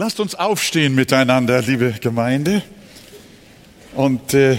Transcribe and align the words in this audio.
Lasst 0.00 0.18
uns 0.18 0.34
aufstehen 0.34 0.94
miteinander, 0.94 1.60
liebe 1.60 1.92
Gemeinde. 2.00 2.62
Und 3.94 4.32
äh, 4.32 4.56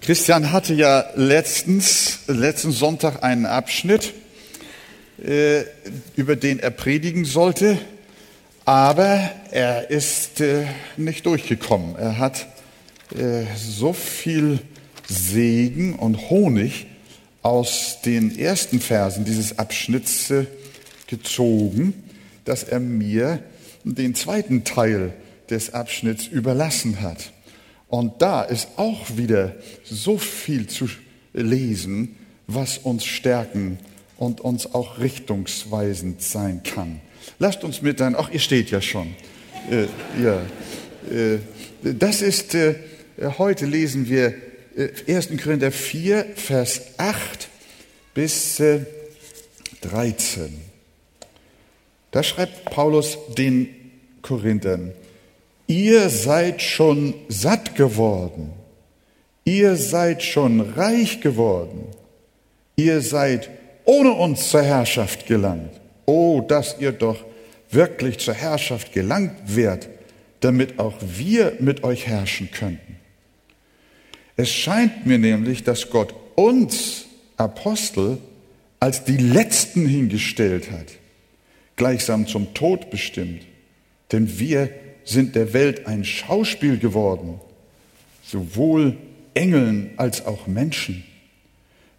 Christian 0.00 0.50
hatte 0.50 0.74
ja 0.74 1.04
letztens, 1.14 2.22
letzten 2.26 2.72
Sonntag 2.72 3.22
einen 3.22 3.46
Abschnitt, 3.46 4.14
äh, 5.24 5.62
über 6.16 6.34
den 6.34 6.58
er 6.58 6.72
predigen 6.72 7.24
sollte, 7.24 7.78
aber 8.64 9.30
er 9.52 9.90
ist 9.90 10.40
äh, 10.40 10.66
nicht 10.96 11.24
durchgekommen. 11.24 11.94
Er 11.94 12.18
hat 12.18 12.48
äh, 13.16 13.44
so 13.56 13.92
viel 13.92 14.58
Segen 15.06 15.94
und 15.94 16.30
Honig 16.30 16.88
aus 17.42 17.98
den 18.04 18.36
ersten 18.36 18.80
Versen 18.80 19.24
dieses 19.24 19.56
Abschnitts 19.60 20.30
äh, 20.30 20.46
gezogen, 21.06 21.94
dass 22.44 22.64
er 22.64 22.80
mir 22.80 23.38
den 23.94 24.14
zweiten 24.14 24.64
Teil 24.64 25.14
des 25.50 25.74
Abschnitts 25.74 26.26
überlassen 26.26 27.00
hat. 27.00 27.32
Und 27.88 28.20
da 28.20 28.42
ist 28.42 28.68
auch 28.76 29.16
wieder 29.16 29.54
so 29.84 30.18
viel 30.18 30.66
zu 30.66 30.88
lesen, 31.32 32.16
was 32.46 32.78
uns 32.78 33.04
stärken 33.04 33.78
und 34.16 34.40
uns 34.40 34.74
auch 34.74 34.98
richtungsweisend 34.98 36.22
sein 36.22 36.62
kann. 36.62 37.00
Lasst 37.38 37.64
uns 37.64 37.82
miteinander, 37.82 38.20
ach, 38.20 38.30
ihr 38.30 38.40
steht 38.40 38.70
ja 38.70 38.80
schon. 38.80 39.14
Äh, 39.70 39.86
ja, 40.22 40.42
äh, 41.10 41.38
das 41.82 42.22
ist, 42.22 42.54
äh, 42.54 42.74
heute 43.38 43.66
lesen 43.66 44.08
wir 44.08 44.34
1. 45.06 45.30
Äh, 45.30 45.36
Korinther 45.36 45.72
4, 45.72 46.26
Vers 46.36 46.82
8 46.98 47.48
bis 48.14 48.62
13. 49.82 50.44
Äh, 50.46 50.48
da 52.10 52.22
schreibt 52.22 52.64
Paulus 52.66 53.18
den 53.36 53.68
Korinthern, 54.28 54.92
ihr 55.66 56.10
seid 56.10 56.60
schon 56.60 57.14
satt 57.28 57.74
geworden, 57.76 58.52
ihr 59.44 59.76
seid 59.76 60.22
schon 60.22 60.60
reich 60.60 61.22
geworden, 61.22 61.86
ihr 62.76 63.00
seid 63.00 63.48
ohne 63.86 64.12
uns 64.12 64.50
zur 64.50 64.62
Herrschaft 64.62 65.26
gelangt. 65.26 65.72
Oh, 66.04 66.42
dass 66.46 66.76
ihr 66.78 66.92
doch 66.92 67.24
wirklich 67.70 68.18
zur 68.18 68.34
Herrschaft 68.34 68.92
gelangt 68.92 69.32
werdet, 69.46 69.88
damit 70.40 70.78
auch 70.78 70.94
wir 71.00 71.54
mit 71.58 71.82
euch 71.82 72.06
herrschen 72.06 72.50
könnten. 72.50 72.96
Es 74.36 74.50
scheint 74.50 75.06
mir 75.06 75.18
nämlich, 75.18 75.64
dass 75.64 75.88
Gott 75.88 76.14
uns 76.34 77.06
Apostel 77.38 78.18
als 78.78 79.04
die 79.04 79.16
Letzten 79.16 79.86
hingestellt 79.86 80.70
hat 80.70 80.86
gleichsam 81.78 82.26
zum 82.26 82.52
Tod 82.52 82.90
bestimmt. 82.90 83.46
Denn 84.12 84.38
wir 84.38 84.70
sind 85.04 85.34
der 85.34 85.52
Welt 85.52 85.86
ein 85.86 86.04
Schauspiel 86.04 86.78
geworden, 86.78 87.40
sowohl 88.22 88.96
Engeln 89.34 89.90
als 89.96 90.24
auch 90.26 90.46
Menschen. 90.46 91.04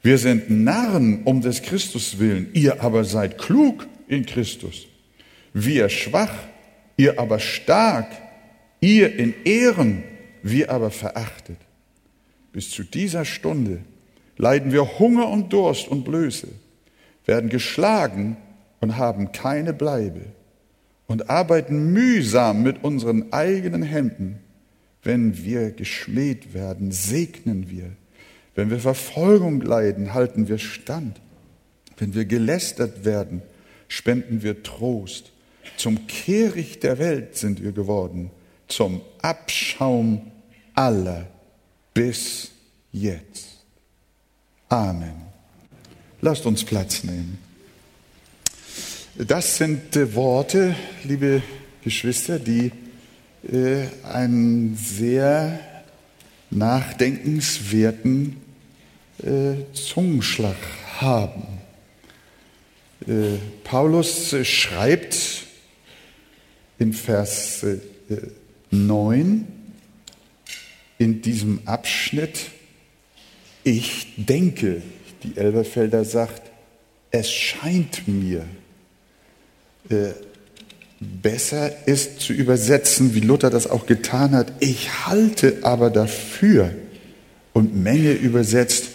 Wir 0.01 0.17
sind 0.17 0.49
Narren 0.49 1.23
um 1.23 1.41
des 1.41 1.61
Christus 1.61 2.19
willen, 2.19 2.49
ihr 2.53 2.81
aber 2.81 3.03
seid 3.03 3.37
klug 3.37 3.87
in 4.07 4.25
Christus. 4.25 4.87
Wir 5.53 5.89
schwach, 5.89 6.33
ihr 6.97 7.19
aber 7.19 7.39
stark, 7.39 8.11
ihr 8.79 9.15
in 9.15 9.33
Ehren, 9.43 10.03
wir 10.43 10.71
aber 10.71 10.91
verachtet. 10.91 11.57
Bis 12.53 12.69
zu 12.69 12.83
dieser 12.83 13.25
Stunde 13.25 13.79
leiden 14.37 14.71
wir 14.71 14.99
Hunger 14.99 15.27
und 15.27 15.51
Durst 15.51 15.87
und 15.87 16.03
Blöße, 16.03 16.47
werden 17.25 17.49
geschlagen 17.49 18.37
und 18.79 18.97
haben 18.97 19.31
keine 19.31 19.73
Bleibe 19.73 20.21
und 21.09 21.27
arbeiten 21.29 21.91
mühsam 21.91 22.61
mit 22.61 22.83
unseren 22.83 23.33
eigenen 23.33 23.81
Händen. 23.81 24.37
Wenn 25.01 25.43
wir 25.43 25.71
geschmäht 25.71 26.53
werden, 26.53 26.91
segnen 26.91 27.69
wir. 27.69 27.89
Wenn 28.53 28.69
wir 28.69 28.79
Verfolgung 28.79 29.59
leiden, 29.59 30.13
halten 30.13 30.47
wir 30.47 30.59
stand. 30.59 31.19
Wenn 31.97 32.13
wir 32.13 32.25
gelästert 32.25 33.05
werden, 33.05 33.41
spenden 33.87 34.43
wir 34.43 34.61
Trost. 34.61 35.31
Zum 35.77 36.05
Kehricht 36.05 36.83
der 36.83 36.99
Welt 36.99 37.35
sind 37.35 37.63
wir 37.63 37.71
geworden, 37.71 38.29
zum 38.67 39.01
Abschaum 39.21 40.31
aller 40.75 41.25
bis 41.95 42.51
jetzt. 42.91 43.65
Amen. 44.67 45.23
Lasst 46.21 46.45
uns 46.45 46.63
Platz 46.63 47.03
nehmen. 47.03 47.48
Das 49.21 49.57
sind 49.57 49.97
äh, 49.97 50.15
Worte, 50.15 50.73
liebe 51.03 51.43
Geschwister, 51.83 52.39
die 52.39 52.71
äh, 53.51 53.83
einen 54.05 54.77
sehr 54.77 55.59
nachdenkenswerten 56.49 58.37
äh, 59.21 59.55
Zungenschlag 59.73 60.55
haben. 61.01 61.43
Paulus 63.63 64.35
schreibt 64.43 65.17
in 66.77 66.91
Vers 66.93 67.65
9 68.71 69.47
in 70.97 71.21
diesem 71.21 71.61
Abschnitt, 71.65 72.51
ich 73.63 74.15
denke, 74.17 74.81
die 75.23 75.37
Elberfelder 75.37 76.03
sagt, 76.03 76.51
es 77.11 77.31
scheint 77.31 78.07
mir, 78.07 78.45
äh, 79.89 80.13
besser 80.99 81.87
ist 81.87 82.19
zu 82.19 82.33
übersetzen, 82.33 83.15
wie 83.15 83.21
Luther 83.21 83.49
das 83.49 83.67
auch 83.67 83.85
getan 83.85 84.35
hat, 84.35 84.51
ich 84.59 85.07
halte 85.07 85.59
aber 85.63 85.89
dafür. 85.89 86.73
Und 87.53 87.75
Menge 87.75 88.11
übersetzt, 88.11 88.89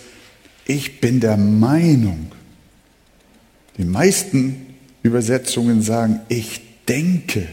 ich 0.66 1.00
bin 1.00 1.20
der 1.20 1.36
Meinung. 1.36 2.32
Die 3.76 3.84
meisten 3.84 4.74
Übersetzungen 5.02 5.82
sagen, 5.82 6.20
ich 6.28 6.60
denke. 6.88 7.46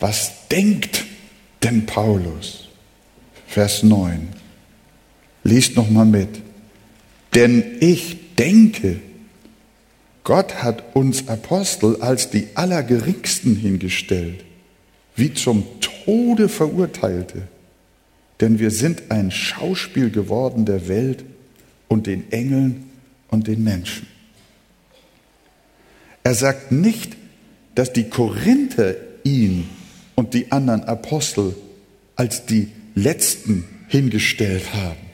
Was 0.00 0.48
denkt 0.50 1.04
denn 1.62 1.86
Paulus? 1.86 2.68
Vers 3.46 3.82
9. 3.82 4.28
Liest 5.44 5.76
noch 5.76 5.88
mal 5.88 6.04
mit. 6.04 6.28
Denn 7.34 7.62
ich 7.80 8.34
denke, 8.34 8.96
Gott 10.26 10.64
hat 10.64 10.82
uns 10.96 11.28
Apostel 11.28 11.98
als 12.00 12.30
die 12.30 12.48
Allergeringsten 12.54 13.54
hingestellt, 13.54 14.44
wie 15.14 15.32
zum 15.32 15.62
Tode 15.80 16.48
verurteilte. 16.48 17.42
Denn 18.40 18.58
wir 18.58 18.72
sind 18.72 19.04
ein 19.10 19.30
Schauspiel 19.30 20.10
geworden 20.10 20.64
der 20.64 20.88
Welt 20.88 21.24
und 21.86 22.08
den 22.08 22.32
Engeln 22.32 22.90
und 23.28 23.46
den 23.46 23.62
Menschen. 23.62 24.08
Er 26.24 26.34
sagt 26.34 26.72
nicht, 26.72 27.16
dass 27.76 27.92
die 27.92 28.10
Korinther 28.10 28.96
ihn 29.22 29.68
und 30.16 30.34
die 30.34 30.50
anderen 30.50 30.82
Apostel 30.82 31.54
als 32.16 32.46
die 32.46 32.72
Letzten 32.96 33.64
hingestellt 33.86 34.74
haben. 34.74 35.06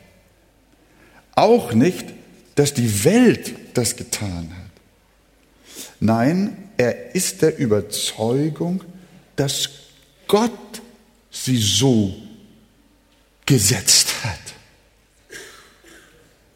Auch 1.35 1.75
nicht, 1.75 2.07
dass 2.55 2.73
die 2.73 3.05
Welt 3.05 3.53
das 3.75 3.97
getan 3.97 4.49
hat. 4.57 4.72
Nein, 6.03 6.57
er 6.79 7.15
ist 7.15 7.43
der 7.43 7.61
Überzeugung, 7.61 8.83
dass 9.37 9.71
Gott 10.27 10.83
sie 11.31 11.59
so 11.59 12.13
gesetzt 13.47 14.09
hat. 14.25 14.41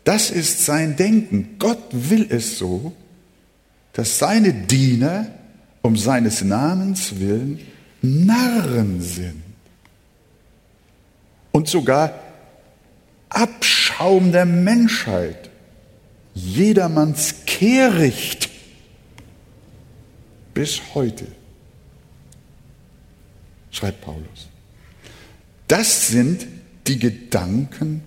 Das 0.02 0.30
ist 0.30 0.64
sein 0.64 0.96
Denken. 0.96 1.60
Gott 1.60 1.78
will 1.92 2.26
es 2.28 2.58
so, 2.58 2.92
dass 3.92 4.18
seine 4.18 4.52
Diener 4.52 5.30
um 5.80 5.96
seines 5.96 6.42
Namens 6.42 7.20
willen 7.20 7.60
Narren 8.02 9.00
sind 9.00 9.44
und 11.52 11.68
sogar 11.68 12.18
Abschaum 13.28 14.32
der 14.32 14.44
Menschheit, 14.44 15.50
jedermanns 16.34 17.46
Kehricht 17.46 18.45
bis 20.56 20.80
heute, 20.94 21.26
schreibt 23.70 24.00
Paulus. 24.00 24.48
Das 25.68 26.08
sind 26.08 26.46
die 26.86 26.98
Gedanken 26.98 28.02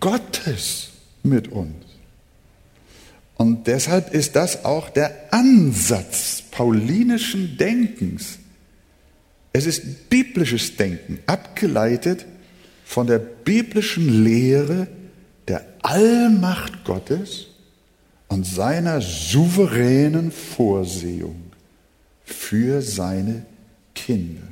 Gottes 0.00 0.90
mit 1.22 1.48
uns. 1.48 1.82
Und 3.36 3.66
deshalb 3.66 4.12
ist 4.12 4.36
das 4.36 4.66
auch 4.66 4.90
der 4.90 5.32
Ansatz 5.32 6.42
paulinischen 6.50 7.56
Denkens. 7.56 8.38
Es 9.54 9.64
ist 9.64 10.10
biblisches 10.10 10.76
Denken, 10.76 11.20
abgeleitet 11.24 12.26
von 12.84 13.06
der 13.06 13.18
biblischen 13.18 14.24
Lehre 14.24 14.88
der 15.48 15.64
Allmacht 15.80 16.84
Gottes 16.84 17.46
und 18.34 18.44
seiner 18.44 19.00
souveränen 19.00 20.32
Vorsehung 20.32 21.36
für 22.24 22.82
seine 22.82 23.46
Kinder. 23.94 24.42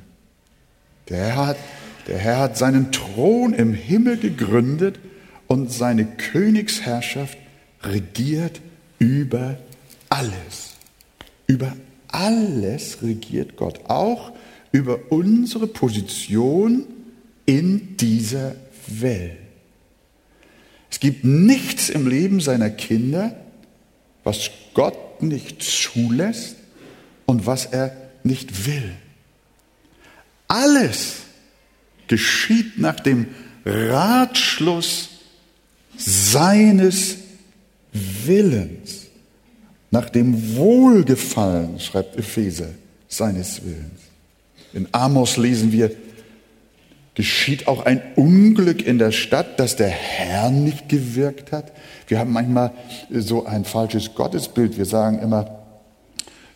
Der 1.08 1.19
Herr, 1.19 1.46
hat, 1.49 1.56
der 2.06 2.19
Herr 2.19 2.38
hat 2.38 2.56
seinen 2.56 2.93
Thron 2.93 3.52
im 3.52 3.75
Himmel 3.75 4.19
gegründet 4.19 5.00
und 5.49 5.73
seine 5.73 6.05
Königsherrschaft 6.05 7.37
regiert 7.82 8.61
über 9.00 9.56
alles. 10.11 10.75
Über 11.49 11.75
alles 12.06 13.02
regiert 13.02 13.56
Gott, 13.56 13.81
auch 13.88 14.31
über 14.70 15.11
unsere 15.11 15.67
Position 15.67 16.85
in 17.46 17.96
dieser 17.96 18.55
Welt. 18.87 19.38
Es 20.88 21.00
gibt 21.00 21.25
nichts 21.25 21.88
im 21.88 22.06
Leben 22.06 22.40
seiner 22.40 22.70
Kinder, 22.70 23.41
was 24.24 24.50
Gott 24.74 25.22
nicht 25.22 25.62
zulässt 25.62 26.56
und 27.26 27.46
was 27.46 27.66
er 27.66 27.96
nicht 28.22 28.66
will. 28.66 28.92
Alles 30.48 31.16
geschieht 32.06 32.78
nach 32.78 33.00
dem 33.00 33.26
Ratschluss 33.64 35.08
seines 35.96 37.16
Willens, 37.92 39.06
nach 39.90 40.10
dem 40.10 40.56
Wohlgefallen, 40.56 41.78
schreibt 41.78 42.16
Epheser, 42.16 42.70
seines 43.08 43.62
Willens. 43.64 44.00
In 44.72 44.88
Amos 44.92 45.36
lesen 45.36 45.70
wir, 45.72 45.90
geschieht 47.14 47.69
auch 47.69 47.85
ein 47.85 48.00
Unglück 48.17 48.85
in 48.87 48.99
der 48.99 49.12
Stadt, 49.12 49.61
dass 49.61 49.76
der 49.76 49.88
Herr 49.88 50.50
nicht 50.50 50.88
gewirkt 50.88 51.53
hat. 51.53 51.73
Wir 52.09 52.19
haben 52.19 52.32
manchmal 52.32 52.73
so 53.11 53.44
ein 53.44 53.64
falsches 53.64 54.14
Gottesbild. 54.14 54.79
Wir 54.79 54.87
sagen 54.87 55.19
immer, 55.19 55.62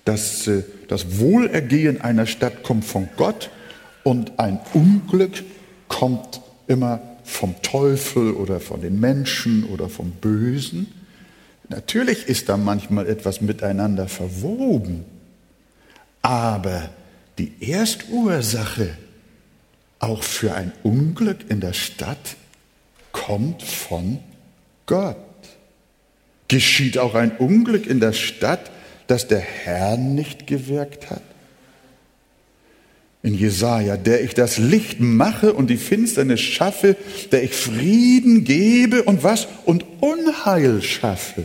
dass 0.05 0.47
äh, 0.47 0.63
das 0.89 1.19
Wohlergehen 1.19 2.01
einer 2.01 2.27
Stadt 2.27 2.63
kommt 2.63 2.85
von 2.85 3.09
Gott 3.17 3.51
und 4.03 4.39
ein 4.39 4.59
Unglück 4.73 5.45
kommt 5.89 6.41
immer 6.67 7.01
vom 7.25 7.61
Teufel 7.61 8.33
oder 8.33 8.61
von 8.61 8.81
den 8.81 8.99
Menschen 9.01 9.65
oder 9.65 9.89
vom 9.89 10.13
Bösen. 10.13 10.87
Natürlich 11.69 12.29
ist 12.29 12.49
da 12.49 12.57
manchmal 12.57 13.09
etwas 13.09 13.41
miteinander 13.41 14.09
verwoben, 14.09 15.05
aber 16.23 16.89
die 17.39 17.53
Erstursache 17.61 18.91
auch 20.07 20.23
für 20.23 20.55
ein 20.55 20.73
Unglück 20.85 21.39
in 21.49 21.61
der 21.61 21.73
Stadt 21.73 22.37
kommt 23.13 23.63
von 23.63 24.21
Gott. 24.87 25.17
Geschieht 26.49 26.97
auch 26.99 27.15
ein 27.15 27.33
Unglück 27.33 27.87
in 27.87 27.99
der 27.99 28.13
Stadt, 28.13 28.71
dass 29.09 29.27
der 29.27 29.41
Herr 29.41 29.97
nicht 29.97 30.47
gewirkt 30.47 31.11
hat? 31.11 31.23
In 33.23 33.35
Jesaja, 33.35 33.97
der 33.97 34.23
ich 34.23 34.35
das 34.35 34.59
Licht 34.59 35.01
mache 35.01 35.53
und 35.53 35.69
die 35.69 35.77
Finsternis 35.77 36.41
schaffe, 36.41 36.97
der 37.33 37.43
ich 37.43 37.55
Frieden 37.55 38.45
gebe 38.45 39.03
und 39.03 39.25
was? 39.25 39.49
Und 39.65 39.85
Unheil 40.01 40.83
schaffe. 40.83 41.43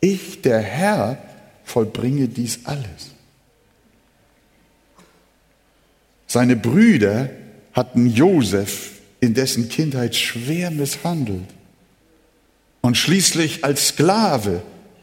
Ich, 0.00 0.40
der 0.40 0.60
Herr, 0.60 1.18
vollbringe 1.64 2.28
dies 2.28 2.60
alles. 2.64 3.15
Seine 6.26 6.56
Brüder 6.56 7.30
hatten 7.72 8.06
Josef 8.06 8.92
in 9.20 9.34
dessen 9.34 9.68
Kindheit 9.68 10.14
schwer 10.16 10.70
misshandelt 10.70 11.44
und 12.80 12.96
schließlich 12.96 13.64
als 13.64 13.88
Sklave 13.88 14.62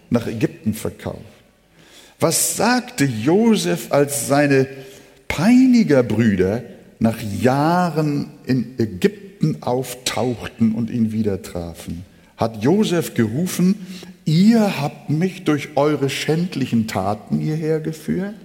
nach 0.10 0.28
Ägypten 0.28 0.74
verkauft. 0.74 1.20
Was 2.20 2.56
sagte 2.56 3.06
Josef, 3.06 3.92
als 3.92 4.28
seine 4.28 4.68
Peinigerbrüder 5.28 6.64
nach 7.00 7.18
Jahren 7.22 8.30
in 8.46 8.76
Ägypten 8.78 9.58
auftauchten 9.62 10.74
und 10.74 10.90
ihn 10.90 11.12
wieder 11.12 11.42
trafen? 11.42 12.06
Hat 12.38 12.64
Josef 12.64 13.14
gerufen, 13.14 13.86
ihr 14.26 14.80
habt 14.82 15.10
mich 15.10 15.44
durch 15.44 15.76
eure 15.76 16.10
schändlichen 16.10 16.88
Taten 16.88 17.40
hierher 17.40 17.80
geführt? 17.80 18.36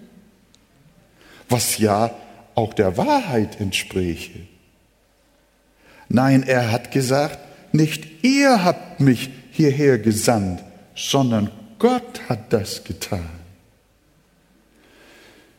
Was 1.49 1.79
ja 1.79 2.11
auch 2.59 2.75
der 2.75 2.97
Wahrheit 2.97 3.61
entspräche. 3.61 4.41
Nein, 6.09 6.43
er 6.43 6.73
hat 6.73 6.91
gesagt, 6.91 7.39
nicht 7.73 8.25
ihr 8.25 8.65
habt 8.65 8.99
mich 8.99 9.31
hierher 9.53 9.97
gesandt, 10.01 10.65
sondern 10.97 11.53
Gott 11.79 12.29
hat 12.29 12.53
das 12.53 12.83
getan. 12.83 13.31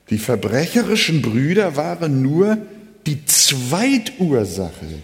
Die 0.09 0.17
verbrecherischen 0.17 1.21
Brüder 1.21 1.77
waren 1.77 2.21
nur 2.21 2.57
die 3.05 3.23
Zweitursache. 3.25 4.99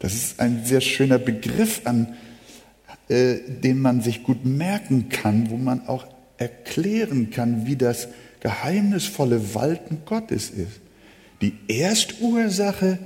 Das 0.00 0.12
ist 0.12 0.40
ein 0.40 0.66
sehr 0.66 0.82
schöner 0.82 1.18
Begriff, 1.18 1.80
an 1.84 2.16
äh, 3.08 3.36
den 3.48 3.80
man 3.80 4.02
sich 4.02 4.24
gut 4.24 4.44
merken 4.44 5.08
kann, 5.08 5.48
wo 5.48 5.56
man 5.56 5.88
auch 5.88 6.06
erklären 6.36 7.30
kann, 7.30 7.66
wie 7.66 7.76
das 7.76 8.08
geheimnisvolle 8.40 9.54
Walten 9.54 10.02
Gottes 10.04 10.50
ist. 10.50 10.80
Die 11.40 11.58
Erstursache, 11.68 12.98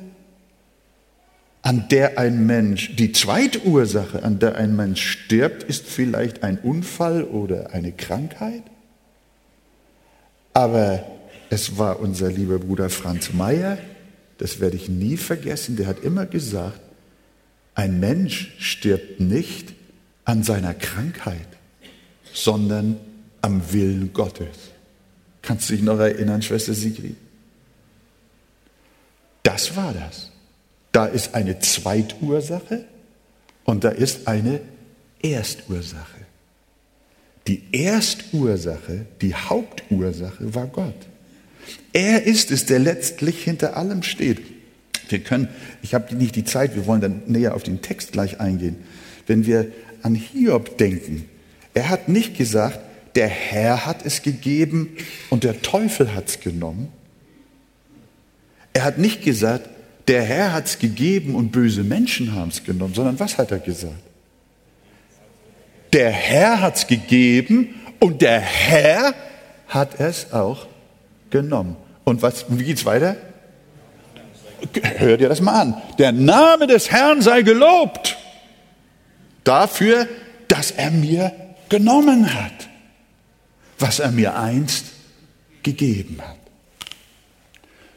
an 1.63 1.89
der 1.89 2.19
ein 2.19 2.47
Mensch, 2.47 2.97
die 2.97 3.13
Zweitursache, 3.13 4.23
an 4.23 4.39
der 4.39 4.57
ein 4.57 4.77
Mensch 4.77 5.03
stirbt, 5.03 5.63
ist 5.63 5.87
vielleicht 5.87 6.43
ein 6.43 6.59
Unfall 6.59 7.25
oder 7.25 7.73
eine 7.73 7.93
Krankheit. 7.93 8.63
Aber 10.53 11.05
es 11.51 11.79
war 11.79 12.01
unser 12.01 12.31
lieber 12.31 12.59
Bruder 12.59 12.91
Franz 12.91 13.33
Mayer, 13.33 13.79
das 14.39 14.61
werde 14.61 14.77
ich 14.77 14.89
nie 14.89 15.17
vergessen, 15.17 15.77
der 15.77 15.87
hat 15.87 16.01
immer 16.03 16.25
gesagt, 16.25 16.81
ein 17.75 18.01
Mensch 18.01 18.55
stirbt 18.59 19.21
nicht 19.21 19.75
an 20.25 20.43
seiner 20.43 20.75
Krankheit, 20.75 21.47
sondern 22.33 22.97
am 23.43 23.73
Willen 23.73 24.13
Gottes. 24.13 24.70
Kannst 25.43 25.69
du 25.69 25.75
dich 25.75 25.83
noch 25.83 25.99
erinnern, 25.99 26.43
Schwester 26.43 26.75
Sigrid? 26.75 27.17
Das 29.43 29.77
war 29.77 29.93
das. 29.93 30.31
Da 30.93 31.07
ist 31.07 31.35
eine 31.35 31.59
Zweitursache 31.61 32.85
und 33.65 33.85
da 33.85 33.91
ist 33.91 34.27
eine 34.27 34.61
Erstursache. 35.23 36.21
Die 37.47 37.63
Erstursache, 37.73 39.07
die 39.23 39.35
Hauptursache 39.35 40.55
war 40.55 40.67
Gott. 40.67 40.95
Er 41.93 42.25
ist 42.25 42.51
es, 42.51 42.67
der 42.67 42.79
letztlich 42.79 43.43
hinter 43.43 43.77
allem 43.77 44.03
steht. 44.03 44.41
Wir 45.09 45.21
können, 45.21 45.49
ich 45.83 45.95
habe 45.95 46.15
nicht 46.15 46.37
die 46.37 46.45
Zeit, 46.45 46.77
wir 46.77 46.87
wollen 46.87 47.01
dann 47.01 47.23
näher 47.27 47.55
auf 47.55 47.63
den 47.63 47.83
Text 47.83 48.13
gleich 48.13 48.41
eingehen. 48.41 48.77
Wenn 49.27 49.47
wir 49.47 49.73
an 50.03 50.15
Hiob 50.15 50.79
denken, 50.79 51.29
er 51.75 51.89
hat 51.89 52.09
nicht 52.09 52.37
gesagt, 52.37 52.81
der 53.15 53.29
Herr 53.29 53.87
hat 53.87 54.05
es 54.05 54.23
gegeben 54.23 54.97
und 55.31 55.45
der 55.45 55.63
Teufel 55.63 56.15
hat 56.15 56.29
es 56.29 56.41
genommen. 56.41 56.93
Er 58.73 58.85
hat 58.85 58.99
nicht 58.99 59.23
gesagt, 59.23 59.69
der 60.09 60.23
Herr 60.23 60.53
hat 60.53 60.67
es 60.67 60.79
gegeben 60.79 61.35
und 61.35 61.53
böse 61.53 61.83
Menschen 61.83 62.35
haben 62.35 62.51
es 62.51 62.65
genommen, 62.65 62.95
sondern 62.95 63.19
was 63.19 63.39
hat 63.39 63.51
er 63.51 63.59
gesagt? 63.59 63.95
Der 65.93 66.11
Herr 66.11 66.61
hat 66.61 66.77
es 66.77 66.87
gegeben 66.87 67.75
und 67.99 68.23
der 68.23 68.41
Herr 68.41 69.15
hat 69.67 69.99
es 70.01 70.33
auch 70.33 70.67
genommen. 71.31 71.77
Und 72.05 72.23
was, 72.23 72.47
wie 72.49 72.65
geht's 72.65 72.85
weiter? 72.85 73.17
Hör 74.99 75.17
dir 75.17 75.29
das 75.29 75.41
mal 75.41 75.61
an. 75.61 75.83
Der 75.99 76.13
Name 76.13 76.67
des 76.67 76.91
Herrn 76.91 77.23
sei 77.23 77.43
gelobt 77.43 78.19
dafür, 79.43 80.07
dass 80.49 80.71
er 80.71 80.91
mir 80.91 81.33
genommen 81.69 82.35
hat 82.35 82.70
was 83.81 83.99
er 83.99 84.11
mir 84.11 84.37
einst 84.37 84.87
gegeben 85.63 86.19
hat. 86.21 86.37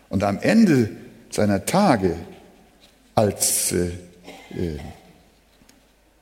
Und 0.09 0.23
am 0.23 0.39
Ende 0.39 0.89
seiner 1.29 1.65
Tage, 1.65 2.15
als 3.15 3.71
äh, 3.71 3.87
äh, 4.55 4.79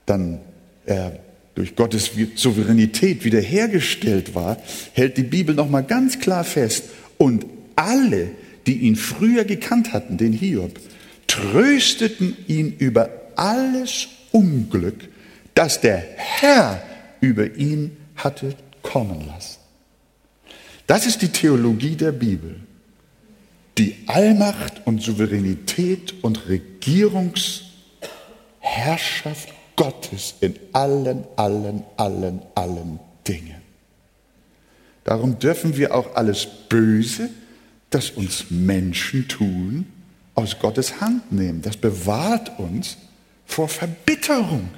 dann 0.06 0.40
er 0.86 1.20
durch 1.56 1.76
Gottes 1.76 2.12
Souveränität 2.36 3.26
wiederhergestellt 3.26 4.34
war, 4.34 4.58
hält 4.94 5.18
die 5.18 5.24
Bibel 5.24 5.54
noch 5.54 5.70
mal 5.70 5.82
ganz 5.82 6.20
klar 6.20 6.44
fest. 6.44 6.86
Und 7.18 7.46
alle, 7.76 8.32
die 8.66 8.78
ihn 8.78 8.96
früher 8.96 9.44
gekannt 9.44 9.94
hatten, 9.94 10.18
den 10.18 10.34
Hiob, 10.34 10.80
trösteten 11.28 12.38
ihn 12.48 12.74
über 12.78 13.10
alles 13.36 14.08
Unglück, 14.32 15.10
das 15.54 15.82
der 15.82 15.98
Herr 16.16 16.82
über 17.20 17.56
ihn 17.56 17.98
hatte 18.16 18.56
kommen 18.82 19.28
lassen. 19.28 19.60
Das 20.88 21.06
ist 21.06 21.22
die 21.22 21.30
Theologie 21.30 21.96
der 21.96 22.12
Bibel. 22.12 22.60
Die 23.78 23.96
Allmacht 24.08 24.82
und 24.86 25.02
Souveränität 25.02 26.24
und 26.24 26.50
Regierungsherrschaft 26.50 29.50
Gottes 29.76 30.36
in 30.42 30.56
allen, 30.74 31.24
allen, 31.38 31.84
allen, 31.98 32.42
allen 32.54 33.00
Dingen. 33.28 33.62
Darum 35.04 35.40
dürfen 35.40 35.78
wir 35.78 35.96
auch 35.96 36.16
alles 36.16 36.48
Böse, 36.70 37.30
das 37.90 38.12
uns 38.12 38.46
Menschen 38.50 39.28
tun, 39.28 39.86
aus 40.36 40.60
Gottes 40.60 41.02
Hand 41.02 41.32
nehmen. 41.32 41.62
Das 41.62 41.78
bewahrt 41.78 42.60
uns 42.60 42.98
vor 43.46 43.68
Verbitterung 43.68 44.70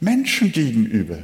Menschen 0.00 0.52
gegenüber. 0.52 1.18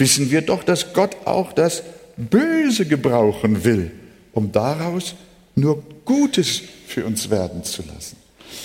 Wissen 0.00 0.30
wir 0.30 0.40
doch, 0.40 0.64
dass 0.64 0.94
Gott 0.94 1.14
auch 1.26 1.52
das 1.52 1.82
Böse 2.16 2.86
gebrauchen 2.86 3.64
will, 3.64 3.92
um 4.32 4.50
daraus 4.50 5.14
nur 5.54 5.84
Gutes 6.06 6.62
für 6.86 7.04
uns 7.04 7.28
werden 7.28 7.64
zu 7.64 7.82
lassen. 7.82 8.16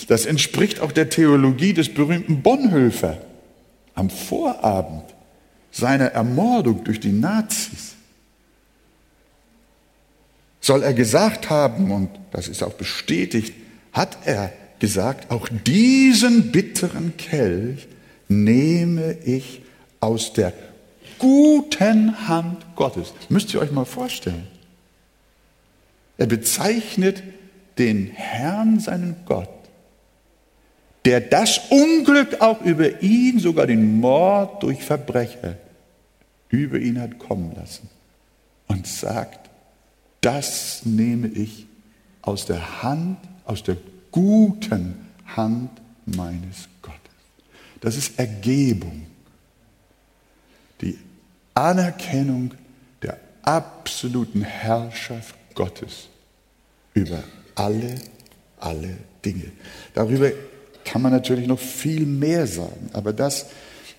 Das 0.08 0.26
entspricht 0.26 0.80
auch 0.80 0.94
der 0.94 1.10
Theologie 1.10 1.74
des 1.74 1.94
berühmten 1.94 2.42
Bonhoeffer 2.42 3.18
am 3.96 4.10
Vorabend 4.10 5.04
seiner 5.72 6.06
Ermordung 6.06 6.86
durch 6.86 7.02
die 7.02 7.12
Nazis. 7.12 7.96
Soll 10.62 10.84
er 10.84 10.94
gesagt 10.94 11.50
haben, 11.50 11.92
und 11.92 12.10
das 12.32 12.48
ist 12.48 12.64
auch 12.64 12.74
bestätigt, 12.74 13.54
hat 13.92 14.20
er 14.24 14.54
gesagt, 14.80 15.32
auch 15.32 15.50
diesen 15.66 16.54
bitteren 16.54 17.18
Kelch 17.18 17.88
nehme 18.30 19.18
ich 19.26 19.62
aus 20.00 20.32
der 20.32 20.54
guten 21.20 22.28
Hand 22.28 22.66
Gottes. 22.76 23.14
Müsst 23.30 23.54
ihr 23.54 23.62
euch 23.62 23.72
mal 23.72 23.86
vorstellen. 23.86 24.48
Er 26.18 26.28
bezeichnet 26.28 27.24
den 27.78 28.08
Herrn, 28.08 28.80
seinen 28.80 29.16
Gott, 29.26 29.50
der 31.04 31.22
das 31.22 31.60
Unglück 31.70 32.42
auch 32.42 32.62
über 32.62 33.02
ihn, 33.02 33.40
sogar 33.40 33.68
den 33.68 34.00
Mord 34.00 34.64
durch 34.64 34.84
Verbrecher, 34.84 35.58
über 36.50 36.80
ihn 36.80 37.00
hat 37.00 37.20
kommen 37.20 37.54
lassen 37.56 37.90
und 38.68 38.88
sagt, 38.88 39.50
das 40.22 40.86
nehme 40.86 41.28
ich 41.28 41.68
aus 42.22 42.46
der 42.46 42.82
Hand, 42.82 43.18
aus 43.46 43.62
der 43.62 43.78
guten 44.12 44.96
Hand 45.26 45.70
meines 46.06 46.68
Gottes. 46.82 47.00
Das 47.82 47.98
ist 47.98 48.18
Ergebung, 48.18 49.06
die 50.82 50.98
Anerkennung 51.54 52.54
der 53.02 53.18
absoluten 53.44 54.42
Herrschaft 54.42 55.36
Gottes 55.54 56.10
über 56.94 57.24
alle, 57.56 57.96
alle 58.60 58.98
Dinge. 59.24 59.52
Darüber 59.94 60.32
kann 60.84 61.02
man 61.02 61.12
natürlich 61.12 61.48
noch 61.48 61.60
viel 61.60 62.06
mehr 62.06 62.46
sagen, 62.48 62.90
aber 62.94 63.14
das, 63.14 63.48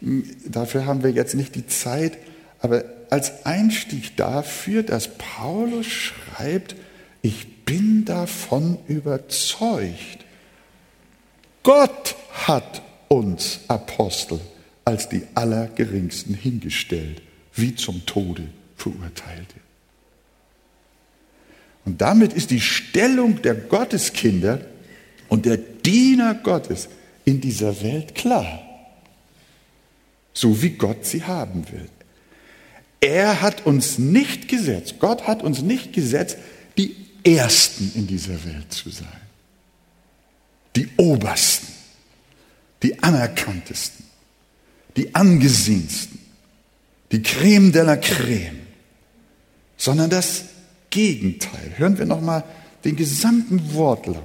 dafür 0.00 0.86
haben 0.86 1.02
wir 1.02 1.10
jetzt 1.10 1.34
nicht 1.34 1.54
die 1.54 1.66
Zeit. 1.66 2.18
Aber 2.60 2.84
als 3.10 3.44
Einstieg 3.44 4.16
dafür, 4.16 4.82
dass 4.82 5.08
Paulus 5.18 5.86
schreibt, 5.86 6.76
ich 7.22 7.64
bin 7.64 8.04
davon 8.04 8.78
überzeugt, 8.86 10.24
Gott 11.62 12.14
hat 12.46 12.82
uns 13.08 13.60
Apostel 13.66 14.40
als 14.86 15.08
die 15.08 15.22
Allergeringsten 15.34 16.34
hingestellt, 16.34 17.20
wie 17.54 17.74
zum 17.74 18.06
Tode 18.06 18.48
verurteilte. 18.76 19.56
Und 21.84 22.00
damit 22.00 22.32
ist 22.32 22.50
die 22.50 22.60
Stellung 22.60 23.42
der 23.42 23.54
Gotteskinder 23.54 24.60
und 25.28 25.44
der 25.44 25.56
Diener 25.56 26.34
Gottes 26.34 26.88
in 27.24 27.40
dieser 27.40 27.82
Welt 27.82 28.14
klar. 28.14 28.62
So 30.32 30.62
wie 30.62 30.70
Gott 30.70 31.04
sie 31.04 31.24
haben 31.24 31.64
will. 31.72 31.88
Er 33.00 33.42
hat 33.42 33.66
uns 33.66 33.98
nicht 33.98 34.48
gesetzt, 34.48 34.96
Gott 35.00 35.26
hat 35.26 35.42
uns 35.42 35.62
nicht 35.62 35.92
gesetzt, 35.92 36.38
die 36.78 36.94
Ersten 37.24 37.92
in 37.94 38.06
dieser 38.06 38.44
Welt 38.44 38.72
zu 38.72 38.90
sein. 38.90 39.08
Die 40.76 40.88
Obersten, 40.96 41.68
die 42.82 43.02
Anerkanntesten, 43.02 43.95
die 44.96 45.14
Angesehensten, 45.14 46.18
die 47.12 47.22
Creme 47.22 47.70
de 47.70 47.82
la 47.82 47.96
Creme, 47.96 48.66
sondern 49.76 50.10
das 50.10 50.44
Gegenteil. 50.90 51.74
Hören 51.76 51.98
wir 51.98 52.06
nochmal 52.06 52.44
den 52.84 52.96
gesamten 52.96 53.74
Wortlaut. 53.74 54.22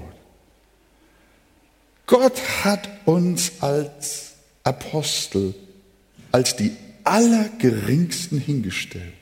Gott 2.05 2.39
hat 2.63 2.89
uns 3.05 3.51
als 3.59 4.33
Apostel, 4.63 5.53
als 6.31 6.55
die 6.55 6.71
Allergeringsten 7.03 8.39
hingestellt, 8.39 9.13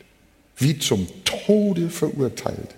wie 0.58 0.78
zum 0.78 1.08
Tode 1.24 1.90
verurteilte. 1.90 2.76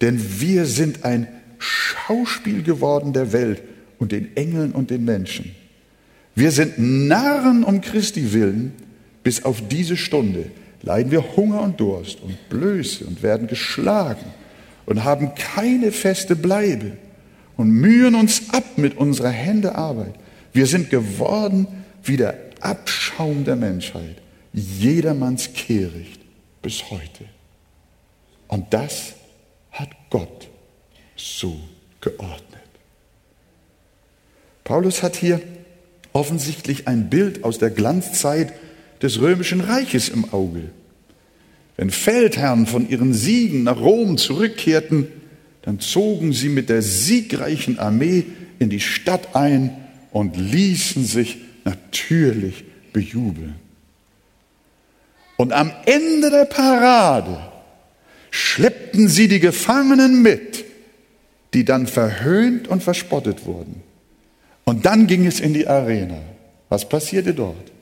Denn 0.00 0.40
wir 0.40 0.66
sind 0.66 1.04
ein 1.04 1.28
Schauspiel 1.58 2.62
geworden 2.62 3.12
der 3.12 3.32
Welt 3.32 3.62
und 3.98 4.12
den 4.12 4.36
Engeln 4.36 4.72
und 4.72 4.90
den 4.90 5.04
Menschen. 5.04 5.54
Wir 6.36 6.52
sind 6.52 6.78
Narren 6.78 7.64
um 7.64 7.80
Christi 7.80 8.32
willen 8.32 8.72
bis 9.24 9.44
auf 9.44 9.66
diese 9.66 9.96
Stunde 9.96 10.52
leiden 10.82 11.10
wir 11.10 11.36
Hunger 11.36 11.62
und 11.62 11.80
Durst 11.80 12.20
und 12.20 12.48
Blöße 12.48 13.04
und 13.04 13.22
werden 13.22 13.48
geschlagen 13.48 14.26
und 14.84 15.02
haben 15.02 15.34
keine 15.34 15.90
feste 15.90 16.36
Bleibe 16.36 16.92
und 17.56 17.70
mühen 17.70 18.14
uns 18.14 18.50
ab 18.50 18.64
mit 18.76 18.96
unserer 18.96 19.30
Hände 19.30 19.74
Arbeit. 19.74 20.14
Wir 20.52 20.66
sind 20.66 20.90
geworden 20.90 21.66
wie 22.04 22.16
der 22.16 22.38
Abschaum 22.60 23.44
der 23.44 23.56
Menschheit, 23.56 24.16
jedermanns 24.52 25.52
Kehricht 25.54 26.20
bis 26.62 26.90
heute. 26.90 27.24
Und 28.46 28.72
das 28.72 29.14
hat 29.72 29.90
Gott 30.10 30.48
so 31.16 31.58
geordnet. 32.00 32.42
Paulus 34.62 35.02
hat 35.02 35.16
hier 35.16 35.40
offensichtlich 36.16 36.88
ein 36.88 37.10
Bild 37.10 37.44
aus 37.44 37.58
der 37.58 37.68
Glanzzeit 37.68 38.54
des 39.02 39.20
römischen 39.20 39.60
Reiches 39.60 40.08
im 40.08 40.32
Auge. 40.32 40.62
Wenn 41.76 41.90
Feldherren 41.90 42.66
von 42.66 42.88
ihren 42.88 43.12
Siegen 43.12 43.64
nach 43.64 43.78
Rom 43.78 44.16
zurückkehrten, 44.16 45.08
dann 45.60 45.78
zogen 45.78 46.32
sie 46.32 46.48
mit 46.48 46.70
der 46.70 46.80
siegreichen 46.80 47.78
Armee 47.78 48.24
in 48.58 48.70
die 48.70 48.80
Stadt 48.80 49.36
ein 49.36 49.76
und 50.10 50.38
ließen 50.38 51.04
sich 51.04 51.36
natürlich 51.64 52.64
bejubeln. 52.94 53.56
Und 55.36 55.52
am 55.52 55.70
Ende 55.84 56.30
der 56.30 56.46
Parade 56.46 57.52
schleppten 58.30 59.08
sie 59.08 59.28
die 59.28 59.40
Gefangenen 59.40 60.22
mit, 60.22 60.64
die 61.52 61.66
dann 61.66 61.86
verhöhnt 61.86 62.68
und 62.68 62.82
verspottet 62.82 63.44
wurden. 63.44 63.82
Und 64.66 64.84
dann 64.84 65.06
ging 65.06 65.26
es 65.26 65.40
in 65.40 65.54
die 65.54 65.66
Arena. 65.66 66.18
Was 66.68 66.88
passierte 66.88 67.32
dort? 67.32 67.72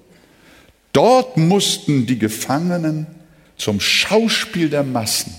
Dort 0.92 1.36
mussten 1.36 2.06
die 2.06 2.18
Gefangenen 2.18 3.06
zum 3.56 3.80
Schauspiel 3.80 4.68
der 4.68 4.84
Massen 4.84 5.34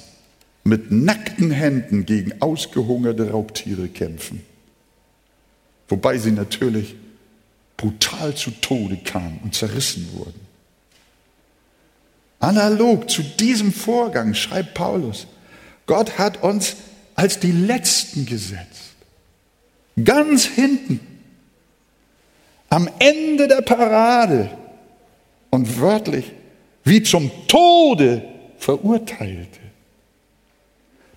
mit 0.63 0.91
nackten 0.91 1.51
Händen 1.51 2.05
gegen 2.05 2.41
ausgehungerte 2.41 3.29
Raubtiere 3.29 3.87
kämpfen. 3.87 4.43
Wobei 5.87 6.17
sie 6.17 6.31
natürlich 6.31 6.95
brutal 7.77 8.33
zu 8.33 8.49
Tode 8.49 8.97
kamen 8.97 9.39
und 9.43 9.53
zerrissen 9.53 10.09
wurden. 10.13 10.39
Analog 12.39 13.09
zu 13.09 13.21
diesem 13.21 13.71
Vorgang 13.71 14.33
schreibt 14.33 14.73
Paulus, 14.73 15.27
Gott 15.85 16.17
hat 16.17 16.41
uns 16.41 16.75
als 17.13 17.39
die 17.39 17.51
Letzten 17.51 18.25
gesetzt. 18.25 18.95
Ganz 20.03 20.45
hinten. 20.45 21.14
Am 22.75 22.89
Ende 22.99 23.47
der 23.47 23.61
Parade 23.61 24.49
und 25.49 25.79
wörtlich 25.79 26.25
wie 26.83 27.01
zum 27.01 27.31
Tode 27.47 28.21
verurteilte. 28.57 29.61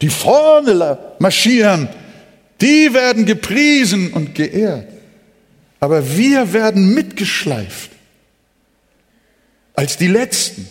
Die 0.01 0.09
vorne 0.09 0.99
marschieren, 1.19 1.89
die 2.61 2.95
werden 2.95 3.27
gepriesen 3.27 4.13
und 4.13 4.37
geehrt. 4.37 4.87
Aber 5.81 6.17
wir 6.17 6.53
werden 6.53 6.95
mitgeschleift 6.95 7.91
als 9.75 9.97
die 9.97 10.07
Letzten, 10.07 10.71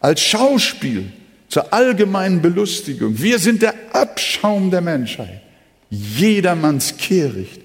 als 0.00 0.20
Schauspiel 0.20 1.12
zur 1.48 1.72
allgemeinen 1.72 2.42
Belustigung. 2.42 3.18
Wir 3.22 3.38
sind 3.38 3.62
der 3.62 3.72
Abschaum 3.92 4.70
der 4.70 4.82
Menschheit, 4.82 5.40
jedermanns 5.88 6.98
Kehricht, 6.98 7.62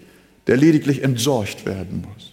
der 0.48 0.55
lediglich 0.55 1.03
entsorgt 1.03 1.65
werden 1.65 2.05
muss. 2.10 2.28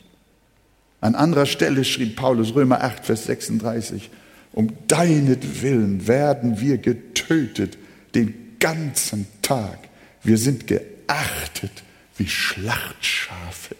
An 1.07 1.15
anderer 1.15 1.47
Stelle 1.47 1.85
schrieb 1.85 2.17
Paulus 2.17 2.57
Römer 2.57 2.83
8, 2.83 3.07
Vers 3.07 3.27
36, 3.27 4.11
um 4.53 4.73
deinetwillen 4.89 6.09
werden 6.09 6.61
wir 6.61 6.79
getötet 6.79 7.79
den 8.17 8.57
ganzen 8.59 9.29
Tag. 9.41 9.79
Wir 10.25 10.37
sind 10.37 10.67
geachtet 10.67 11.85
wie 12.17 12.27
Schlachtschafe. 12.27 13.77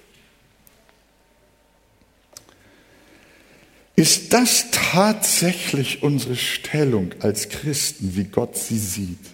Ist 3.97 4.33
das 4.33 4.67
tatsächlich 4.71 6.05
unsere 6.05 6.37
Stellung 6.37 7.13
als 7.23 7.49
Christen, 7.49 8.15
wie 8.15 8.25
Gott 8.27 8.57
sie 8.57 8.79
sieht? 8.79 9.27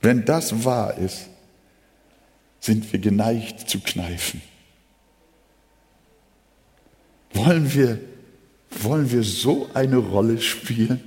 Wenn 0.00 0.24
das 0.24 0.64
wahr 0.64 0.96
ist, 0.96 1.28
sind 2.58 2.90
wir 2.90 3.00
geneigt 3.00 3.68
zu 3.68 3.80
kneifen. 3.80 4.40
Wollen 7.50 7.74
wir, 7.74 7.98
wollen 8.70 9.10
wir 9.10 9.24
so 9.24 9.68
eine 9.74 9.96
Rolle 9.96 10.40
spielen? 10.40 11.00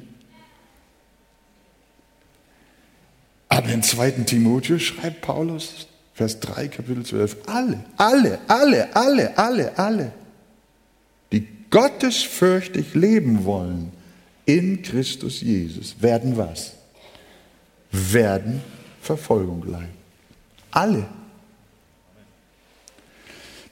Aber 3.48 3.70
in 3.70 3.82
2. 3.82 4.12
Timotheus 4.26 4.82
schreibt 4.82 5.22
Paulus, 5.22 5.88
Vers 6.14 6.42
3, 6.42 6.68
Kapitel 6.68 7.06
12, 7.06 7.38
alle, 7.46 7.86
alle, 7.96 8.40
alle, 8.50 8.94
alle, 8.94 9.38
alle, 9.38 9.78
alle, 9.78 10.12
die 11.32 11.48
gottesfürchtig 11.70 12.94
leben 12.94 13.46
wollen 13.46 13.94
in 14.44 14.82
Christus 14.82 15.40
Jesus, 15.40 16.02
werden 16.02 16.36
was? 16.36 16.74
Werden 17.90 18.62
Verfolgung 19.00 19.66
leiden. 19.66 19.96
Alle. 20.72 21.06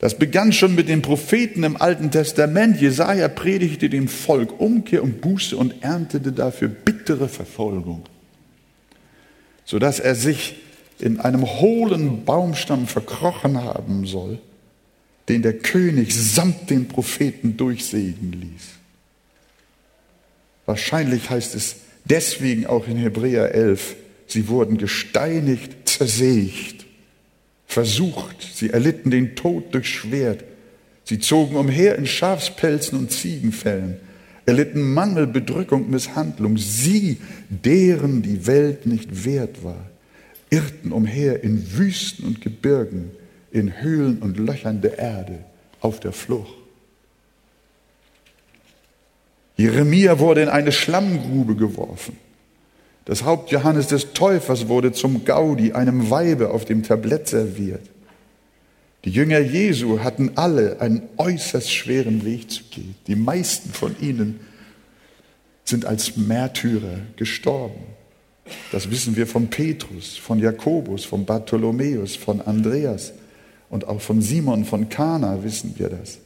Das 0.02 0.18
begann 0.18 0.52
schon 0.52 0.74
mit 0.74 0.90
den 0.90 1.04
Propheten 1.04 1.62
im 1.62 1.80
Alten 1.80 2.10
Testament. 2.10 2.82
Jesaja 2.82 3.28
predigte 3.28 3.88
dem 3.88 4.08
Volk 4.08 4.60
Umkehr 4.60 5.04
und 5.04 5.22
Buße 5.22 5.56
und 5.56 5.84
erntete 5.84 6.32
dafür 6.32 6.70
bittere 6.70 7.30
Verfolgung, 7.30 8.02
sodass 9.64 10.00
er 10.00 10.16
sich 10.16 10.56
in 10.98 11.20
einem 11.20 11.46
hohlen 11.46 12.26
Baumstamm 12.26 12.88
verkrochen 12.88 13.64
haben 13.64 14.08
soll, 14.08 14.40
den 15.30 15.44
der 15.44 15.60
König 15.60 16.16
samt 16.16 16.72
den 16.72 16.88
Propheten 16.88 17.56
durchsägen 17.56 18.32
ließ. 18.32 18.70
Wahrscheinlich 20.66 21.30
heißt 21.30 21.54
es 21.54 21.76
deswegen 22.06 22.66
auch 22.66 22.88
in 22.88 22.98
Hebräer 22.98 23.54
11, 23.54 23.98
sie 24.26 24.48
wurden 24.48 24.80
gesteinigt, 24.80 25.88
zersägt 25.88 26.81
versucht, 27.72 28.50
sie 28.54 28.70
erlitten 28.70 29.12
den 29.12 29.36
Tod 29.36 29.74
durch 29.74 29.88
Schwert, 29.88 30.44
sie 31.06 31.20
zogen 31.20 31.56
umher 31.56 31.96
in 31.96 32.06
Schafspelzen 32.06 33.00
und 33.00 33.12
Ziegenfällen, 33.12 33.98
erlitten 34.46 34.94
Mangel, 34.94 35.26
Bedrückung, 35.26 35.90
Misshandlung, 35.90 36.58
sie, 36.58 37.18
deren 37.50 38.22
die 38.22 38.46
Welt 38.46 38.86
nicht 38.86 39.26
wert 39.26 39.64
war, 39.64 39.90
irrten 40.50 40.92
umher 40.92 41.44
in 41.44 41.78
Wüsten 41.78 42.26
und 42.26 42.42
Gebirgen, 42.42 43.12
in 43.52 43.82
Höhlen 43.82 44.20
und 44.20 44.38
Löchern 44.38 44.82
der 44.82 44.98
Erde, 45.00 45.40
auf 45.80 46.00
der 46.02 46.12
Flucht. 46.12 46.54
Jeremia 49.56 50.20
wurde 50.20 50.42
in 50.42 50.50
eine 50.50 50.72
Schlammgrube 50.72 51.56
geworfen. 51.56 52.18
Das 53.06 53.24
Haupt 53.24 53.52
Johannes 53.52 53.88
des 53.88 54.14
Täufers 54.14 54.68
wurde 54.68 54.92
zum 54.92 55.26
Gaudi, 55.26 55.74
einem 55.74 56.10
Weibe, 56.10 56.52
auf 56.52 56.66
dem 56.66 56.84
Tablett 56.84 57.28
serviert. 57.28 57.82
Die 59.04 59.10
Jünger 59.10 59.40
Jesu 59.40 60.00
hatten 60.00 60.34
alle 60.36 60.80
einen 60.80 61.02
äußerst 61.18 61.72
schweren 61.72 62.24
Weg 62.24 62.52
zu 62.52 62.64
gehen. 62.66 62.96
Die 63.08 63.16
meisten 63.16 63.72
von 63.72 63.96
ihnen 64.00 64.40
sind 65.66 65.86
als 65.86 66.18
Märtyrer 66.18 67.00
gestorben. 67.16 67.82
Das 68.72 68.92
wissen 68.92 69.16
wir 69.16 69.26
von 69.26 69.50
Petrus, 69.50 70.18
von 70.18 70.40
Jakobus, 70.40 71.06
von 71.06 71.26
Bartholomäus, 71.26 72.16
von 72.16 72.42
Andreas 72.42 73.14
und 73.70 73.88
auch 73.88 74.02
von 74.02 74.22
Simon 74.22 74.66
von 74.66 74.90
Kana 74.90 75.44
wissen 75.44 75.76
wir 75.78 75.90
das. 75.90 76.20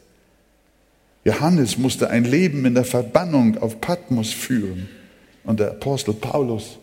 Johannes 1.23 1.77
musste 1.77 2.09
ein 2.09 2.25
Leben 2.25 2.65
in 2.65 2.75
der 2.75 2.85
Verbannung 2.85 3.57
auf 3.57 3.79
Patmos 3.81 4.31
führen. 4.31 4.89
Und 5.45 5.59
der 5.59 5.71
Apostel 5.71 6.13
Paulus 6.13 6.77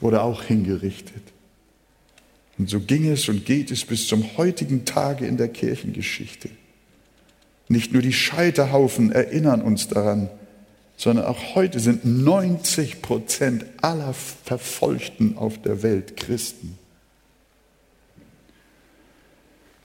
wurde 0.00 0.22
auch 0.22 0.42
hingerichtet. 0.42 1.22
Und 2.58 2.68
so 2.68 2.80
ging 2.80 3.10
es 3.10 3.28
und 3.28 3.44
geht 3.44 3.70
es 3.70 3.84
bis 3.84 4.08
zum 4.08 4.36
heutigen 4.36 4.84
Tage 4.84 5.26
in 5.26 5.36
der 5.36 5.48
Kirchengeschichte. 5.48 6.50
Nicht 7.68 7.92
nur 7.92 8.02
die 8.02 8.12
Scheiterhaufen 8.12 9.12
erinnern 9.12 9.62
uns 9.62 9.88
daran, 9.88 10.28
sondern 10.96 11.26
auch 11.26 11.54
heute 11.54 11.80
sind 11.80 12.04
90 12.04 13.02
Prozent 13.02 13.64
aller 13.80 14.12
Verfolgten 14.12 15.36
auf 15.36 15.60
der 15.60 15.82
Welt 15.82 16.16
Christen. 16.16 16.78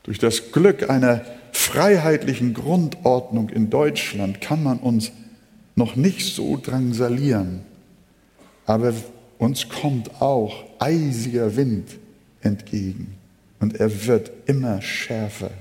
Durch 0.04 0.20
das 0.20 0.52
Glück 0.52 0.90
einer 0.90 1.26
freiheitlichen 1.52 2.54
Grundordnung 2.54 3.50
in 3.50 3.70
Deutschland 3.70 4.42
kann 4.42 4.64
man 4.64 4.80
uns 4.80 5.12
noch 5.78 5.96
nicht 5.96 6.34
so 6.34 6.58
drangsalieren, 6.58 7.62
aber 8.66 8.94
uns 9.38 9.70
kommt 9.70 10.22
auch 10.22 10.66
eisiger 10.80 11.56
Wind 11.56 11.98
entgegen 12.42 13.16
und 13.60 13.80
er 13.80 14.08
wird 14.08 14.32
immer 14.48 14.82
schärfer. 14.82 15.52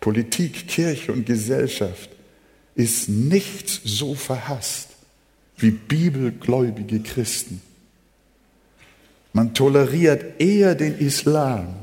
Politik, 0.00 0.66
Kirche 0.66 1.12
und 1.12 1.26
Gesellschaft 1.26 2.08
ist 2.74 3.10
nichts 3.10 3.82
so 3.84 4.14
verhasst 4.14 4.88
wie 5.58 5.72
bibelgläubige 5.72 7.00
Christen. 7.00 7.60
Man 9.34 9.52
toleriert 9.52 10.40
eher 10.40 10.74
den 10.74 10.98
Islam 10.98 11.74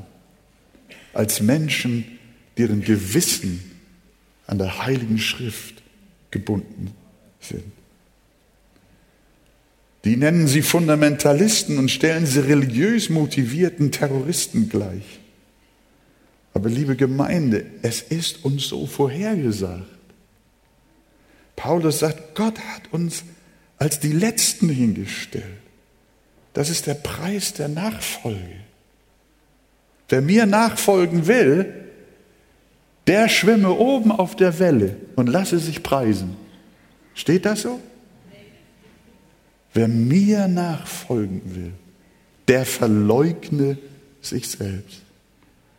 als 1.14 1.42
Menschen, 1.42 2.06
deren 2.58 2.82
Gewissen 2.82 3.64
an 4.48 4.58
der 4.58 4.84
Heiligen 4.84 5.20
Schrift 5.20 5.84
gebunden 6.32 6.92
sind. 7.40 7.72
Die 10.06 10.16
nennen 10.16 10.48
sie 10.48 10.62
Fundamentalisten 10.62 11.78
und 11.78 11.92
stellen 11.92 12.26
sie 12.26 12.40
religiös 12.40 13.10
motivierten 13.10 13.92
Terroristen 13.92 14.70
gleich. 14.70 15.20
Aber 16.54 16.70
liebe 16.70 16.96
Gemeinde, 16.96 17.66
es 17.82 18.02
ist 18.02 18.44
uns 18.46 18.68
so 18.68 18.86
vorhergesagt. 18.86 19.86
Paulus 21.56 22.00
sagt, 22.00 22.36
Gott 22.36 22.58
hat 22.60 22.92
uns 22.92 23.24
als 23.78 24.00
die 24.00 24.14
Letzten 24.14 24.70
hingestellt. 24.70 25.46
Das 26.54 26.70
ist 26.70 26.88
der 26.88 26.96
Preis 26.96 27.54
der 27.54 27.68
Nachfolge. 27.68 28.62
Wer 30.08 30.22
mir 30.22 30.46
nachfolgen 30.46 31.28
will, 31.28 31.74
der 33.08 33.30
schwimme 33.30 33.72
oben 33.72 34.12
auf 34.12 34.36
der 34.36 34.60
Welle 34.60 34.98
und 35.16 35.28
lasse 35.28 35.60
sich 35.60 35.84
preisen. 35.84 36.36
Steht 37.20 37.44
das 37.44 37.64
so? 37.64 37.82
Wer 39.74 39.90
mir 39.90 40.48
nachfolgen 40.48 41.42
will, 41.54 41.74
der 42.48 42.66
verleugne 42.66 43.78
sich 44.22 44.48
selbst 44.48 45.02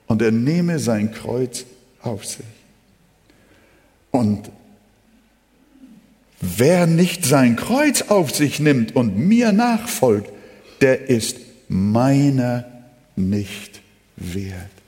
und 0.06 0.20
er 0.20 0.32
nehme 0.32 0.78
sein 0.78 1.12
Kreuz 1.12 1.64
auf 2.02 2.26
sich. 2.26 2.44
Und 4.10 4.50
wer 6.42 6.86
nicht 6.86 7.24
sein 7.24 7.56
Kreuz 7.56 8.02
auf 8.02 8.34
sich 8.34 8.60
nimmt 8.60 8.94
und 8.94 9.16
mir 9.16 9.52
nachfolgt, 9.52 10.30
der 10.82 11.08
ist 11.08 11.38
meiner 11.68 12.66
nicht 13.16 13.80
wert. 14.16 14.79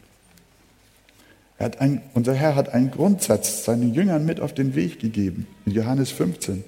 Ein, 1.62 2.03
unser 2.14 2.35
Herr 2.35 2.57
hat 2.57 2.70
einen 2.70 2.90
Grundsatz 2.90 3.64
seinen 3.64 3.94
Jüngern 3.94 4.25
mit 4.25 4.40
auf 4.40 4.53
den 4.53 4.75
Weg 4.75 4.98
gegeben, 4.98 5.46
in 5.64 5.72
Johannes 5.72 6.11
15. 6.11 6.64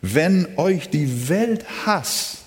Wenn 0.00 0.46
euch 0.56 0.90
die 0.90 1.28
Welt 1.28 1.64
hasst, 1.84 2.38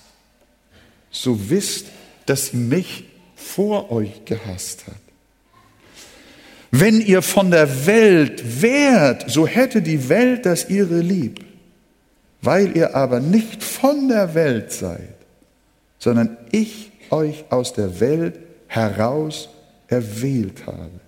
so 1.11 1.49
wisst, 1.49 1.87
dass 2.25 2.47
sie 2.47 2.57
mich 2.57 3.05
vor 3.35 3.91
euch 3.91 4.25
gehasst 4.25 4.87
hat. 4.87 4.95
Wenn 6.71 6.99
ihr 6.99 7.21
von 7.21 7.51
der 7.51 7.85
Welt 7.85 8.61
wärt, 8.61 9.29
so 9.29 9.47
hätte 9.47 9.81
die 9.81 10.09
Welt 10.09 10.45
das 10.45 10.69
ihre 10.69 10.99
lieb. 10.99 11.45
Weil 12.41 12.75
ihr 12.75 12.95
aber 12.95 13.21
nicht 13.21 13.63
von 13.63 14.09
der 14.09 14.35
Welt 14.35 14.71
seid, 14.71 15.15
sondern 15.99 16.37
ich 16.51 16.91
euch 17.09 17.45
aus 17.49 17.73
der 17.73 17.99
Welt 17.99 18.39
heraus 18.67 19.49
erwählt 19.87 20.65
habe. 20.65 21.04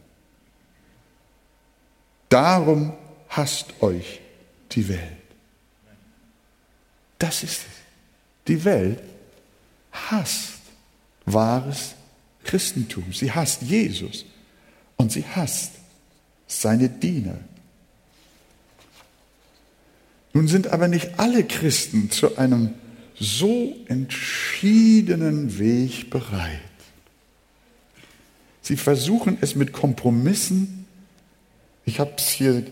Darum 2.29 2.93
hasst 3.29 3.81
euch 3.81 4.19
die 4.71 4.87
Welt. 4.89 5.01
Das 7.19 7.43
ist 7.43 7.61
es. 7.61 7.77
Die 8.47 8.63
Welt 8.63 8.99
hasst 9.91 10.59
wahres 11.25 11.95
Christentum. 12.43 13.11
Sie 13.11 13.31
hasst 13.31 13.61
Jesus 13.61 14.25
und 14.95 15.11
sie 15.11 15.23
hasst 15.23 15.73
seine 16.47 16.89
Diener. 16.89 17.37
Nun 20.33 20.47
sind 20.47 20.67
aber 20.67 20.87
nicht 20.87 21.19
alle 21.19 21.43
Christen 21.43 22.11
zu 22.11 22.37
einem 22.37 22.73
so 23.19 23.75
entschiedenen 23.87 25.57
Weg 25.57 26.09
bereit. 26.09 26.61
Sie 28.61 28.77
versuchen 28.77 29.37
es 29.41 29.55
mit 29.55 29.73
Kompromissen 29.73 30.76
ich 31.88 32.02
habe 32.02 32.12
es 32.17 32.30
hier 32.30 32.63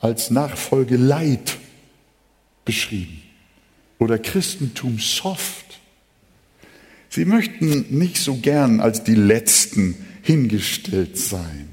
als 0.00 0.30
Nachfolge 0.30 0.96
Leid 0.96 1.58
beschrieben 2.64 3.22
oder 3.98 4.18
Christentum 4.18 4.98
soft. 4.98 5.80
Sie 7.08 7.24
möchten 7.24 7.86
nicht 7.96 8.18
so 8.18 8.34
gern 8.34 8.80
als 8.80 9.04
die 9.04 9.14
Letzten 9.14 9.94
hingestellt 10.22 11.16
sein. 11.16 11.68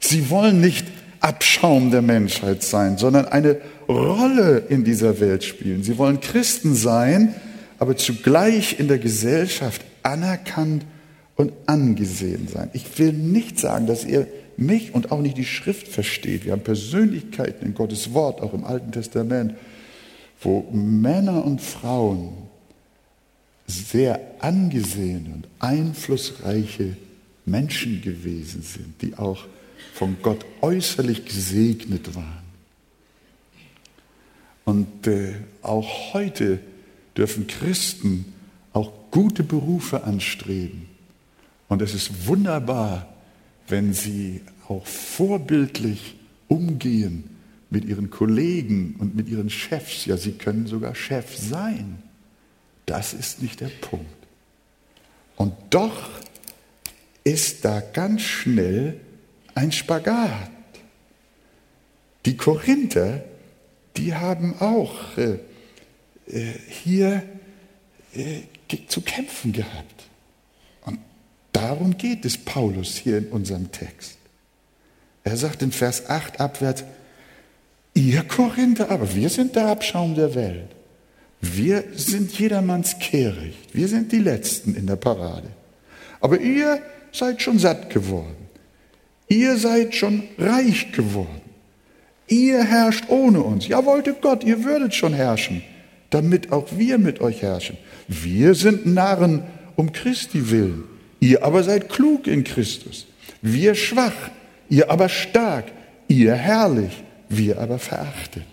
Sie 0.00 0.30
wollen 0.30 0.60
nicht 0.60 0.86
Abschaum 1.20 1.92
der 1.92 2.02
Menschheit 2.02 2.64
sein, 2.64 2.98
sondern 2.98 3.26
eine 3.26 3.60
Rolle 3.88 4.64
in 4.68 4.82
dieser 4.82 5.20
Welt 5.20 5.44
spielen. 5.44 5.84
Sie 5.84 5.96
wollen 5.96 6.20
Christen 6.20 6.74
sein, 6.74 7.34
aber 7.78 7.96
zugleich 7.96 8.80
in 8.80 8.88
der 8.88 8.98
Gesellschaft 8.98 9.84
anerkannt 10.02 10.84
und 11.38 11.52
angesehen 11.66 12.48
sein. 12.48 12.68
Ich 12.72 12.98
will 12.98 13.12
nicht 13.12 13.60
sagen, 13.60 13.86
dass 13.86 14.04
ihr 14.04 14.26
mich 14.56 14.92
und 14.92 15.12
auch 15.12 15.20
nicht 15.20 15.36
die 15.36 15.44
Schrift 15.44 15.86
versteht. 15.86 16.44
Wir 16.44 16.52
haben 16.52 16.64
Persönlichkeiten 16.64 17.64
in 17.64 17.74
Gottes 17.74 18.12
Wort, 18.12 18.40
auch 18.40 18.52
im 18.52 18.64
Alten 18.64 18.90
Testament, 18.90 19.54
wo 20.40 20.68
Männer 20.72 21.44
und 21.44 21.60
Frauen 21.62 22.32
sehr 23.68 24.20
angesehene 24.40 25.32
und 25.32 25.48
einflussreiche 25.60 26.96
Menschen 27.46 28.02
gewesen 28.02 28.62
sind, 28.62 29.00
die 29.00 29.16
auch 29.16 29.46
von 29.94 30.16
Gott 30.20 30.44
äußerlich 30.60 31.24
gesegnet 31.24 32.16
waren. 32.16 32.48
Und 34.64 35.06
äh, 35.06 35.34
auch 35.62 36.14
heute 36.14 36.58
dürfen 37.16 37.46
Christen 37.46 38.24
auch 38.72 38.90
gute 39.12 39.44
Berufe 39.44 40.02
anstreben. 40.02 40.87
Und 41.68 41.82
es 41.82 41.94
ist 41.94 42.26
wunderbar, 42.26 43.14
wenn 43.68 43.92
sie 43.92 44.42
auch 44.68 44.86
vorbildlich 44.86 46.16
umgehen 46.48 47.24
mit 47.70 47.84
ihren 47.84 48.10
Kollegen 48.10 48.96
und 48.98 49.14
mit 49.14 49.28
ihren 49.28 49.50
Chefs. 49.50 50.06
Ja, 50.06 50.16
sie 50.16 50.32
können 50.32 50.66
sogar 50.66 50.94
Chef 50.94 51.36
sein. 51.36 52.02
Das 52.86 53.12
ist 53.12 53.42
nicht 53.42 53.60
der 53.60 53.68
Punkt. 53.68 54.06
Und 55.36 55.52
doch 55.70 56.08
ist 57.24 57.64
da 57.64 57.80
ganz 57.80 58.22
schnell 58.22 59.00
ein 59.54 59.72
Spagat. 59.72 60.50
Die 62.24 62.36
Korinther, 62.36 63.24
die 63.96 64.14
haben 64.14 64.54
auch 64.60 65.16
äh, 65.18 65.38
äh, 66.26 66.54
hier 66.68 67.22
äh, 68.14 68.40
zu 68.88 69.02
kämpfen 69.02 69.52
gehabt. 69.52 69.97
Darum 71.60 71.98
geht 71.98 72.24
es 72.24 72.38
Paulus 72.38 72.98
hier 72.98 73.18
in 73.18 73.26
unserem 73.30 73.72
Text. 73.72 74.16
Er 75.24 75.36
sagt 75.36 75.60
in 75.60 75.72
Vers 75.72 76.08
8 76.08 76.38
abwärts, 76.38 76.84
ihr 77.94 78.22
Korinther, 78.22 78.92
aber 78.92 79.12
wir 79.12 79.28
sind 79.28 79.56
der 79.56 79.66
Abschaum 79.66 80.14
der 80.14 80.36
Welt. 80.36 80.68
Wir 81.40 81.82
sind 81.94 82.38
jedermanns 82.38 83.00
Kehricht. 83.00 83.74
Wir 83.74 83.88
sind 83.88 84.12
die 84.12 84.20
Letzten 84.20 84.76
in 84.76 84.86
der 84.86 84.94
Parade. 84.94 85.48
Aber 86.20 86.38
ihr 86.38 86.80
seid 87.10 87.42
schon 87.42 87.58
satt 87.58 87.90
geworden. 87.90 88.36
Ihr 89.26 89.56
seid 89.56 89.96
schon 89.96 90.28
reich 90.38 90.92
geworden. 90.92 91.40
Ihr 92.28 92.62
herrscht 92.62 93.06
ohne 93.08 93.42
uns. 93.42 93.66
Ja, 93.66 93.84
wollte 93.84 94.14
Gott, 94.14 94.44
ihr 94.44 94.62
würdet 94.62 94.94
schon 94.94 95.12
herrschen, 95.12 95.62
damit 96.10 96.52
auch 96.52 96.68
wir 96.76 96.98
mit 96.98 97.20
euch 97.20 97.42
herrschen. 97.42 97.78
Wir 98.06 98.54
sind 98.54 98.86
Narren 98.86 99.42
um 99.74 99.90
Christi 99.90 100.50
willen. 100.50 100.97
Ihr 101.20 101.42
aber 101.42 101.62
seid 101.62 101.88
klug 101.88 102.26
in 102.26 102.44
Christus. 102.44 103.06
Wir 103.42 103.74
schwach, 103.74 104.30
ihr 104.68 104.90
aber 104.90 105.08
stark. 105.08 105.72
Ihr 106.06 106.34
herrlich, 106.34 107.02
wir 107.28 107.58
aber 107.58 107.78
verachtet. 107.78 108.44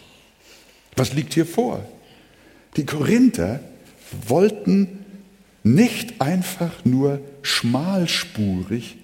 Was 0.96 1.14
liegt 1.14 1.34
hier 1.34 1.46
vor? 1.46 1.86
Die 2.76 2.86
Korinther 2.86 3.60
wollten 4.28 5.06
nicht 5.64 6.22
einfach 6.22 6.86
nur 6.86 7.22
schmalspurig 7.42 8.98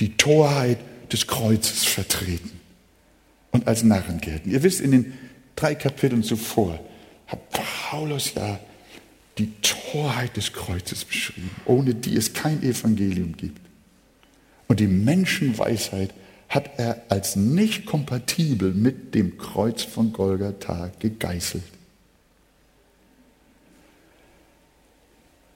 die 0.00 0.16
Torheit 0.16 0.78
des 1.12 1.26
Kreuzes 1.26 1.84
vertreten 1.84 2.52
und 3.50 3.66
als 3.66 3.82
Narren 3.82 4.20
gelten. 4.20 4.50
Ihr 4.50 4.62
wisst, 4.62 4.80
in 4.80 4.92
den 4.92 5.12
drei 5.56 5.74
Kapiteln 5.74 6.22
zuvor 6.22 6.78
hat 7.26 7.40
Paulus 7.50 8.32
ja 8.34 8.58
die 9.38 9.52
Torheit 9.62 10.36
des 10.36 10.52
Kreuzes 10.52 11.04
beschrieben, 11.04 11.50
ohne 11.64 11.94
die 11.94 12.16
es 12.16 12.32
kein 12.32 12.62
Evangelium 12.62 13.36
gibt. 13.36 13.60
Und 14.66 14.80
die 14.80 14.86
Menschenweisheit 14.86 16.12
hat 16.48 16.78
er 16.78 17.02
als 17.08 17.36
nicht 17.36 17.86
kompatibel 17.86 18.72
mit 18.72 19.14
dem 19.14 19.38
Kreuz 19.38 19.82
von 19.82 20.12
Golgatha 20.12 20.90
gegeißelt. 20.98 21.64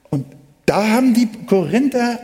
Und 0.09 0.27
da 0.65 0.87
haben 0.89 1.13
die 1.13 1.27
Korinther, 1.47 2.19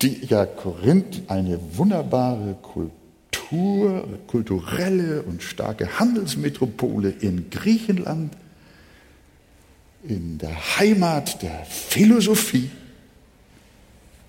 die 0.00 0.24
ja 0.26 0.46
Korinth 0.46 1.22
eine 1.28 1.58
wunderbare 1.76 2.54
Kultur, 2.62 4.08
kulturelle 4.28 5.22
und 5.22 5.42
starke 5.42 5.98
Handelsmetropole 5.98 7.10
in 7.10 7.50
Griechenland, 7.50 8.32
in 10.08 10.38
der 10.38 10.78
Heimat 10.78 11.42
der 11.42 11.64
Philosophie, 11.64 12.70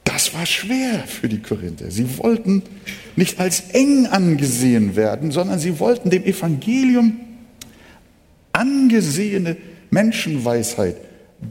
das 0.03 0.33
war 0.33 0.45
schwer 0.45 1.03
für 1.07 1.27
die 1.27 1.41
Korinther. 1.41 1.91
Sie 1.91 2.17
wollten 2.17 2.63
nicht 3.15 3.39
als 3.39 3.71
eng 3.71 4.05
angesehen 4.07 4.95
werden, 4.95 5.31
sondern 5.31 5.59
sie 5.59 5.79
wollten 5.79 6.09
dem 6.09 6.23
Evangelium 6.23 7.19
angesehene 8.53 9.57
Menschenweisheit 9.89 10.95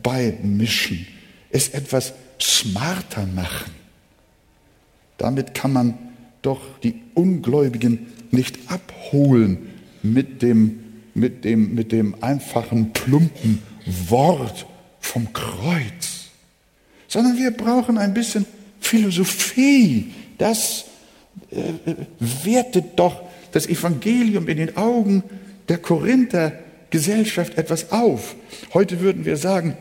beimischen, 0.03 1.07
es 1.51 1.69
etwas 1.69 2.15
smarter 2.41 3.27
machen. 3.27 3.73
Damit 5.19 5.55
kann 5.55 5.73
man 5.73 5.99
doch 6.43 6.61
die 6.83 6.95
Ungläubigen 7.15 8.07
nicht 8.31 8.59
abholen 8.69 9.59
mit 10.03 10.43
dem, 10.43 10.81
mit 11.15 11.45
dem, 11.45 11.75
mit 11.75 11.93
dem 11.93 12.23
einfachen, 12.23 12.93
plumpen 12.93 13.61
Wort 13.87 14.67
vom 15.01 15.33
Kreuz, 15.33 16.31
sondern 17.09 17.37
wir 17.37 17.51
brauchen 17.51 17.99
ein 17.99 18.15
bisschen 18.15 18.47
Philosophie. 18.81 20.13
Das 20.39 20.87
äh, 21.51 21.95
wertet 22.19 22.99
doch 22.99 23.23
das 23.53 23.67
Evangelium 23.67 24.49
in 24.49 24.59
den 24.59 24.77
Augen 24.77 25.23
der 25.69 25.79
Korinther 25.79 26.53
Gesellschaft 26.91 27.57
etwas 27.59 27.93
auf. 27.93 28.37
Heute 28.73 29.01
würden 29.01 29.25
wir 29.25 29.37
sagen, 29.37 29.77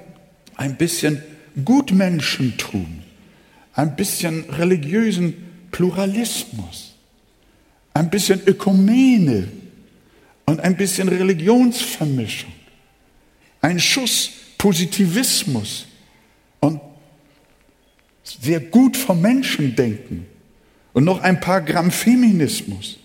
ein 0.55 0.75
bisschen 0.75 1.21
Gutmenschentum, 1.63 3.01
ein 3.73 3.95
bisschen 3.95 4.45
religiösen 4.49 5.35
Pluralismus, 5.71 6.95
ein 7.93 8.09
bisschen 8.09 8.41
Ökumene 8.45 9.47
und 10.45 10.59
ein 10.59 10.75
bisschen 10.75 11.09
Religionsvermischung 11.09 12.51
ein 13.63 13.79
Schuss 13.79 14.29
Positivismus 14.57 15.87
und 16.59 16.79
sehr 18.23 18.59
gut 18.59 18.95
vom 18.95 19.21
Menschen 19.21 19.75
denken 19.75 20.27
und 20.93 21.05
noch 21.05 21.21
ein 21.21 21.39
paar 21.39 21.61
Gramm 21.61 21.89
Feminismus 21.89 22.99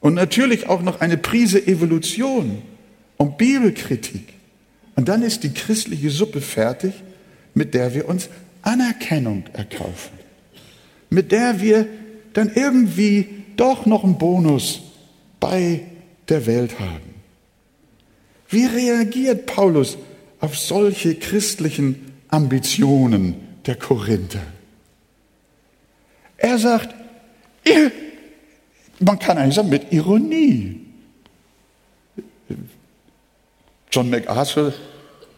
und 0.00 0.14
natürlich 0.14 0.68
auch 0.68 0.82
noch 0.82 1.00
eine 1.00 1.16
Prise 1.16 1.66
Evolution 1.66 2.62
und 3.16 3.38
Bibelkritik. 3.38 4.34
Und 4.96 5.08
dann 5.08 5.22
ist 5.22 5.44
die 5.44 5.54
christliche 5.54 6.10
Suppe 6.10 6.40
fertig, 6.40 6.92
mit 7.54 7.72
der 7.72 7.94
wir 7.94 8.08
uns 8.08 8.28
Anerkennung 8.62 9.44
erkaufen, 9.52 10.18
mit 11.10 11.32
der 11.32 11.60
wir 11.60 11.86
dann 12.32 12.50
irgendwie 12.54 13.28
doch 13.56 13.86
noch 13.86 14.02
einen 14.04 14.18
Bonus 14.18 14.82
bei 15.38 15.82
der 16.28 16.46
Welt 16.46 16.78
haben. 16.80 17.11
Wie 18.52 18.66
reagiert 18.66 19.46
Paulus 19.46 19.96
auf 20.40 20.58
solche 20.58 21.14
christlichen 21.14 22.12
Ambitionen 22.28 23.34
der 23.64 23.76
Korinther? 23.76 24.42
Er 26.36 26.58
sagt, 26.58 26.94
man 28.98 29.18
kann 29.18 29.38
eigentlich 29.38 29.54
sagen, 29.54 29.70
mit 29.70 29.90
Ironie. 29.90 30.80
John 33.90 34.10
MacArthur 34.10 34.74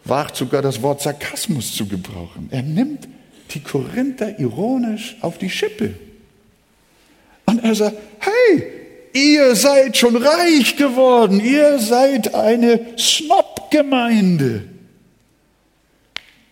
wagt 0.03 0.35
sogar 0.35 0.61
das 0.61 0.81
Wort 0.81 1.01
Sarkasmus 1.01 1.73
zu 1.73 1.87
gebrauchen. 1.87 2.49
Er 2.51 2.63
nimmt 2.63 3.07
die 3.51 3.61
Korinther 3.61 4.37
ironisch 4.39 5.15
auf 5.21 5.37
die 5.37 5.49
Schippe. 5.49 5.93
Und 7.45 7.63
er 7.63 7.75
sagt, 7.75 7.97
hey, 8.19 8.84
Ihr 9.15 9.55
seid 9.55 9.95
schon 9.95 10.17
reich 10.17 10.75
geworden. 10.75 11.39
Ihr 11.39 11.79
seid 11.79 12.35
eine 12.35 12.97
Snob-Gemeinde. 12.97 14.67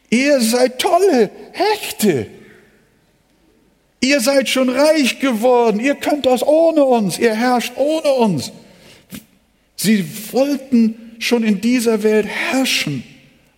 Ihr 0.09 0.39
seid 0.39 0.79
tolle 0.79 1.29
Hechte. 1.51 2.27
Ihr 3.99 4.21
seid 4.21 4.47
schon 4.47 4.69
reich 4.69 5.19
geworden, 5.19 5.79
ihr 5.79 5.95
könnt 5.95 6.25
das 6.25 6.45
ohne 6.45 6.83
uns, 6.83 7.19
ihr 7.19 7.33
herrscht 7.35 7.73
ohne 7.77 8.11
uns. 8.13 8.51
Sie 9.75 10.05
wollten 10.31 11.15
schon 11.19 11.43
in 11.43 11.61
dieser 11.61 12.03
Welt 12.03 12.27
herrschen 12.27 13.03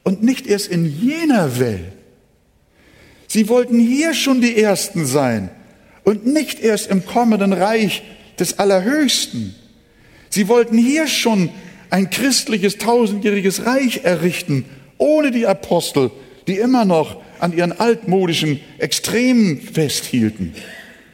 und 0.03 0.23
nicht 0.23 0.45
erst 0.45 0.67
in 0.67 0.85
jener 0.85 1.59
Welt. 1.59 1.93
Sie 3.27 3.49
wollten 3.49 3.79
hier 3.79 4.13
schon 4.13 4.39
die 4.41 4.55
Ersten 4.55 5.05
sein 5.05 5.49
und 6.03 6.25
nicht 6.27 6.59
erst 6.59 6.87
im 6.87 7.05
kommenden 7.05 7.51
Reich 7.51 8.03
des 8.39 8.59
Allerhöchsten. 8.59 9.55
Sie 10.29 10.47
wollten 10.47 10.77
hier 10.77 11.07
schon 11.07 11.49
ein 11.89 12.09
christliches 12.09 12.77
tausendjähriges 12.77 13.65
Reich 13.65 14.01
errichten, 14.03 14.65
ohne 14.97 15.31
die 15.31 15.47
Apostel, 15.47 16.11
die 16.47 16.57
immer 16.57 16.85
noch 16.85 17.21
an 17.39 17.53
ihren 17.53 17.71
altmodischen 17.71 18.59
Extremen 18.77 19.61
festhielten. 19.61 20.53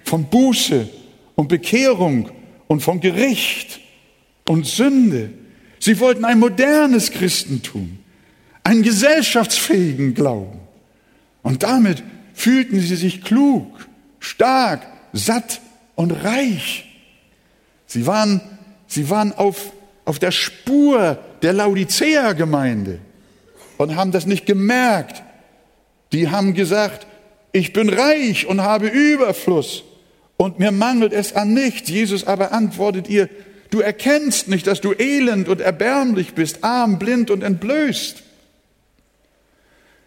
Von 0.03 0.25
Buße 0.25 0.89
und 1.35 1.47
Bekehrung 1.47 2.29
und 2.67 2.81
von 2.81 2.99
Gericht 2.99 3.79
und 4.47 4.65
Sünde. 4.65 5.31
Sie 5.79 5.99
wollten 5.99 6.25
ein 6.25 6.39
modernes 6.39 7.11
Christentum, 7.11 7.99
einen 8.63 8.83
gesellschaftsfähigen 8.83 10.13
Glauben. 10.13 10.59
Und 11.41 11.63
damit 11.63 12.03
fühlten 12.33 12.79
sie 12.79 12.95
sich 12.95 13.23
klug, 13.23 13.87
stark, 14.19 14.85
satt 15.13 15.61
und 15.95 16.11
reich. 16.11 16.90
Sie 17.91 18.07
waren, 18.07 18.39
sie 18.87 19.09
waren 19.09 19.33
auf, 19.33 19.73
auf 20.05 20.17
der 20.17 20.31
Spur 20.31 21.19
der 21.41 21.51
Laodicea-Gemeinde 21.51 22.99
und 23.77 23.97
haben 23.97 24.13
das 24.13 24.25
nicht 24.25 24.45
gemerkt. 24.45 25.21
Die 26.13 26.29
haben 26.29 26.53
gesagt, 26.53 27.05
ich 27.51 27.73
bin 27.73 27.89
reich 27.89 28.47
und 28.47 28.61
habe 28.61 28.87
Überfluss 28.87 29.83
und 30.37 30.57
mir 30.57 30.71
mangelt 30.71 31.11
es 31.11 31.35
an 31.35 31.53
nichts. 31.53 31.89
Jesus 31.89 32.25
aber 32.25 32.53
antwortet 32.53 33.09
ihr, 33.09 33.27
du 33.71 33.81
erkennst 33.81 34.47
nicht, 34.47 34.67
dass 34.67 34.79
du 34.79 34.93
elend 34.93 35.49
und 35.49 35.59
erbärmlich 35.59 36.33
bist, 36.33 36.63
arm, 36.63 36.97
blind 36.97 37.29
und 37.29 37.43
entblößt. 37.43 38.23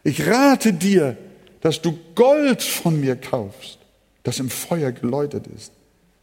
Ich 0.05 0.27
rate 0.27 0.73
dir, 0.73 1.18
dass 1.61 1.83
du 1.83 1.99
Gold 2.14 2.62
von 2.62 2.99
mir 2.99 3.16
kaufst, 3.16 3.77
das 4.23 4.38
im 4.38 4.49
Feuer 4.49 4.90
geläutert 4.90 5.47
ist, 5.49 5.70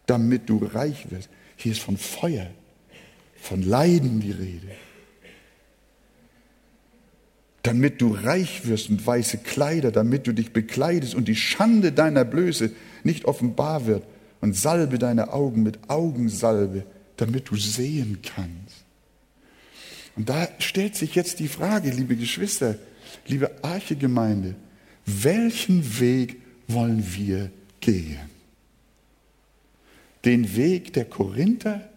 damit 0.08 0.50
du 0.50 0.58
reich 0.74 1.12
wirst. 1.12 1.30
Hier 1.62 1.74
ist 1.74 1.82
von 1.82 1.98
Feuer, 1.98 2.48
von 3.40 3.62
Leiden 3.62 4.20
die 4.20 4.32
Rede. 4.32 4.72
Damit 7.62 8.02
du 8.02 8.16
reich 8.16 8.66
wirst 8.66 8.90
und 8.90 9.06
weiße 9.06 9.38
Kleider, 9.38 9.92
damit 9.92 10.26
du 10.26 10.34
dich 10.34 10.54
bekleidest 10.54 11.14
und 11.14 11.28
die 11.28 11.36
Schande 11.36 11.92
deiner 11.92 12.26
Blöße 12.26 12.72
nicht 13.04 13.26
offenbar 13.26 13.86
wird 13.86 14.04
und 14.42 14.56
salbe 14.56 14.98
deine 14.98 15.34
Augen 15.34 15.62
mit 15.62 15.88
Augensalbe, 15.88 16.84
damit 17.18 17.52
du 17.52 17.56
sehen 17.56 18.18
kannst. 18.24 18.84
Und 20.16 20.30
da 20.30 20.48
stellt 20.58 20.96
sich 20.96 21.14
jetzt 21.14 21.40
die 21.40 21.48
Frage, 21.48 21.92
liebe 21.92 22.16
Geschwister, 22.16 22.76
liebe 23.28 23.64
Archegemeinde, 23.64 24.56
welchen 25.06 26.00
Weg 26.00 26.42
wollen 26.68 27.06
wir 27.16 27.52
gehen? 27.82 28.41
Den 30.26 30.56
Weg 30.56 30.94
der 30.94 31.06
Korinther 31.06 31.90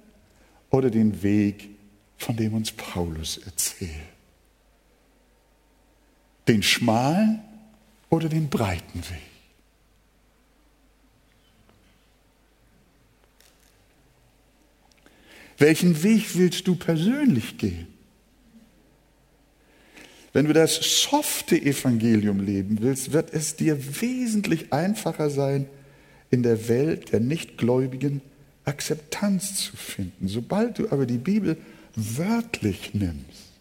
oder 0.71 0.91
den 0.91 1.23
Weg, 1.23 1.71
von 2.17 2.37
dem 2.37 2.55
uns 2.55 2.73
Paulus 2.73 3.39
erzählt? 3.39 3.91
Den 6.49 6.63
schmalen 6.63 7.43
oder 8.11 8.29
den 8.29 8.49
breiten 8.49 8.99
Weg? 8.99 9.35
Welchen 15.59 16.03
Weg 16.03 16.35
willst 16.37 16.67
du 16.67 16.75
persönlich 16.75 17.59
gehen? 17.59 17.87
Wenn 20.33 20.47
du 20.47 20.53
das 20.53 20.75
softe 21.03 21.61
Evangelium 21.61 22.41
leben 22.41 22.79
willst, 22.81 23.13
wird 23.13 23.33
es 23.33 23.55
dir 23.55 23.79
wesentlich 24.01 24.73
einfacher 24.73 25.31
sein, 25.31 25.67
in 26.31 26.43
der 26.43 26.69
Welt 26.69 27.13
der 27.13 27.21
Nichtgläubigen 27.21 28.21
Akzeptanz 28.65 29.57
zu 29.57 29.77
finden. 29.77 30.29
Sobald 30.29 30.79
du 30.79 30.91
aber 30.91 31.07
die 31.07 31.19
Bibel 31.19 31.57
wörtlich 31.95 32.95
nimmst 32.95 33.53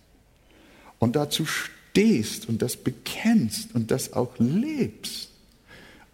und 0.99 1.15
dazu 1.15 1.45
stehst 1.45 2.47
und 2.47 2.61
das 2.61 2.77
bekennst 2.77 3.75
und 3.75 3.91
das 3.91 4.13
auch 4.13 4.33
lebst 4.39 5.29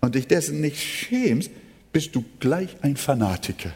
und 0.01 0.15
dich 0.15 0.27
dessen 0.27 0.61
nicht 0.61 0.81
schämst, 0.81 1.51
bist 1.91 2.15
du 2.15 2.23
gleich 2.39 2.75
ein 2.81 2.97
Fanatiker, 2.97 3.73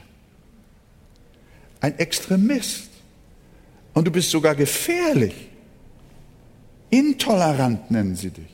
ein 1.80 1.98
Extremist 1.98 2.90
und 3.94 4.06
du 4.06 4.12
bist 4.12 4.30
sogar 4.30 4.56
gefährlich. 4.56 5.34
Intolerant 6.90 7.90
nennen 7.90 8.16
sie 8.16 8.30
dich. 8.30 8.53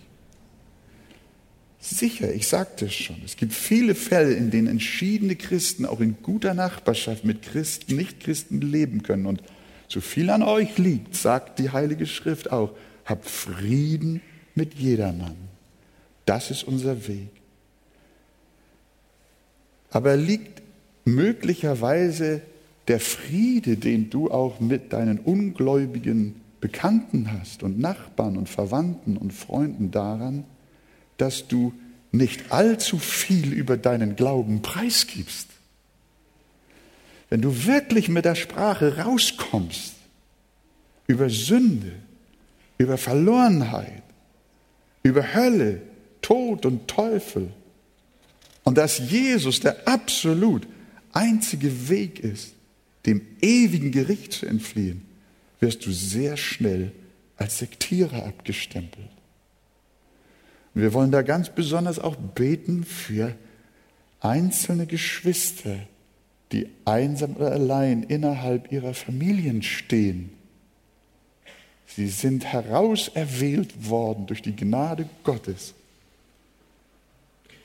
Sicher, 1.82 2.34
ich 2.34 2.48
sagte 2.48 2.86
es 2.86 2.94
schon, 2.94 3.22
es 3.24 3.38
gibt 3.38 3.54
viele 3.54 3.96
Fälle, 3.96 4.34
in 4.34 4.52
denen 4.52 4.68
entschiedene 4.68 5.38
Christen 5.38 5.86
auch 5.86 6.02
in 6.02 6.18
guter 6.22 6.54
Nachbarschaft 6.54 7.24
mit 7.24 7.42
Christen, 7.42 7.96
Nicht-Christen 7.96 8.60
leben 8.60 9.02
können. 9.02 9.26
Und 9.26 9.42
so 9.88 10.02
viel 10.02 10.30
an 10.30 10.44
euch 10.44 10.78
liegt, 10.78 11.15
sagt 11.15 11.58
die 11.58 11.70
Heilige 11.70 12.06
Schrift 12.06 12.52
auch, 12.52 12.72
habt 13.06 13.30
Frieden 13.30 14.22
mit 14.56 14.74
jedermann. 14.74 15.38
Das 16.26 16.52
ist 16.52 16.63
unser 16.63 17.08
Weg. 17.08 17.30
Aber 19.89 20.18
liegt 20.18 20.62
möglicherweise 21.06 22.42
der 22.89 23.00
Friede, 23.00 23.78
den 23.78 24.10
du 24.10 24.30
auch 24.30 24.60
mit 24.60 24.92
deinen 24.92 25.18
ungläubigen 25.18 26.42
Bekannten 26.60 27.32
hast 27.32 27.63
und 27.63 27.80
Nachbarn 27.80 28.36
und 28.36 28.50
Verwandten 28.50 29.15
und 29.15 29.32
Freunden 29.32 29.92
daran, 29.92 30.44
dass 31.21 31.47
du 31.47 31.73
nicht 32.12 32.51
allzu 32.51 32.97
viel 32.97 33.53
über 33.53 33.77
deinen 33.77 34.15
Glauben 34.15 34.62
preisgibst. 34.62 35.47
Wenn 37.29 37.41
du 37.41 37.65
wirklich 37.65 38.10
mit 38.10 38.25
der 38.25 38.36
Sprache 38.36 38.97
rauskommst 38.97 39.93
über 41.05 41.29
Sünde, 41.29 41.91
über 42.77 42.97
Verlorenheit, 42.97 44.03
über 45.03 45.34
Hölle, 45.34 45.82
Tod 46.21 46.65
und 46.65 46.88
Teufel 46.88 47.51
und 48.63 48.77
dass 48.77 48.97
Jesus 48.97 49.60
der 49.60 49.88
absolut 49.88 50.67
einzige 51.13 51.89
Weg 51.89 52.19
ist, 52.19 52.53
dem 53.05 53.21
ewigen 53.41 53.91
Gericht 53.91 54.34
zu 54.34 54.45
entfliehen, 54.45 55.05
wirst 55.60 55.86
du 55.86 55.91
sehr 55.91 56.38
schnell 56.38 56.91
als 57.38 57.60
Sektierer 57.60 58.25
abgestempelt. 58.25 59.10
Und 60.73 60.82
wir 60.82 60.93
wollen 60.93 61.12
da 61.12 61.21
ganz 61.21 61.49
besonders 61.49 61.99
auch 61.99 62.15
beten 62.15 62.84
für 62.84 63.36
einzelne 64.19 64.86
Geschwister, 64.86 65.75
die 66.51 66.69
einsam 66.86 67.36
oder 67.36 67.51
allein 67.51 68.03
innerhalb 68.03 68.71
ihrer 68.71 68.93
Familien 68.93 69.62
stehen. 69.62 70.32
Sie 71.88 72.08
sind 72.08 72.45
herauserwählt 72.45 73.89
worden 73.89 74.27
durch 74.27 74.41
die 74.41 74.55
Gnade 74.55 75.10
Gottes 75.23 75.73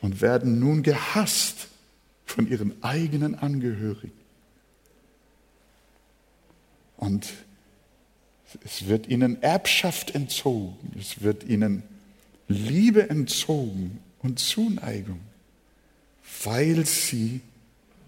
und 0.00 0.20
werden 0.20 0.58
nun 0.58 0.82
gehasst 0.82 1.68
von 2.24 2.50
ihren 2.50 2.82
eigenen 2.82 3.34
Angehörigen. 3.34 4.12
Und 6.96 7.32
es 8.64 8.86
wird 8.86 9.08
ihnen 9.08 9.42
Erbschaft 9.42 10.14
entzogen, 10.14 10.92
es 10.98 11.22
wird 11.22 11.44
ihnen 11.44 11.82
Liebe 12.48 13.08
entzogen 13.08 13.98
und 14.20 14.38
Zuneigung, 14.38 15.20
weil 16.44 16.84
sie 16.86 17.40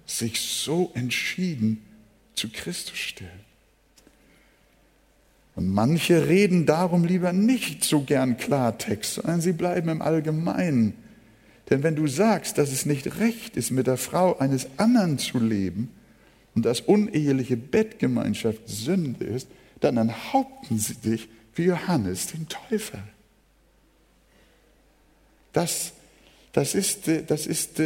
sich 0.06 0.40
so 0.40 0.90
entschieden 0.94 1.82
zu 2.34 2.48
Christus 2.50 2.98
stellen. 2.98 3.46
Und 5.54 5.68
manche 5.68 6.28
reden 6.28 6.66
darum 6.66 7.04
lieber 7.04 7.32
nicht 7.32 7.82
so 7.82 8.02
gern 8.02 8.36
Klartext, 8.36 9.14
sondern 9.14 9.40
sie 9.40 9.52
bleiben 9.52 9.88
im 9.88 10.02
Allgemeinen. 10.02 10.94
Denn 11.70 11.82
wenn 11.82 11.96
du 11.96 12.06
sagst, 12.06 12.58
dass 12.58 12.70
es 12.70 12.84
nicht 12.84 13.18
recht 13.18 13.56
ist, 13.56 13.70
mit 13.70 13.86
der 13.86 13.96
Frau 13.96 14.38
eines 14.38 14.68
anderen 14.76 15.18
zu 15.18 15.38
leben 15.38 15.90
und 16.54 16.66
dass 16.66 16.82
uneheliche 16.82 17.56
Bettgemeinschaft 17.56 18.68
Sünde 18.68 19.24
ist, 19.24 19.48
dann 19.80 19.96
enthaupten 19.96 20.78
sie 20.78 20.94
dich 20.94 21.28
wie 21.54 21.64
Johannes 21.64 22.28
den 22.28 22.46
Täufer. 22.48 23.02
Das, 25.56 25.94
das, 26.52 26.74
ist, 26.74 27.08
das, 27.28 27.46
ist, 27.46 27.80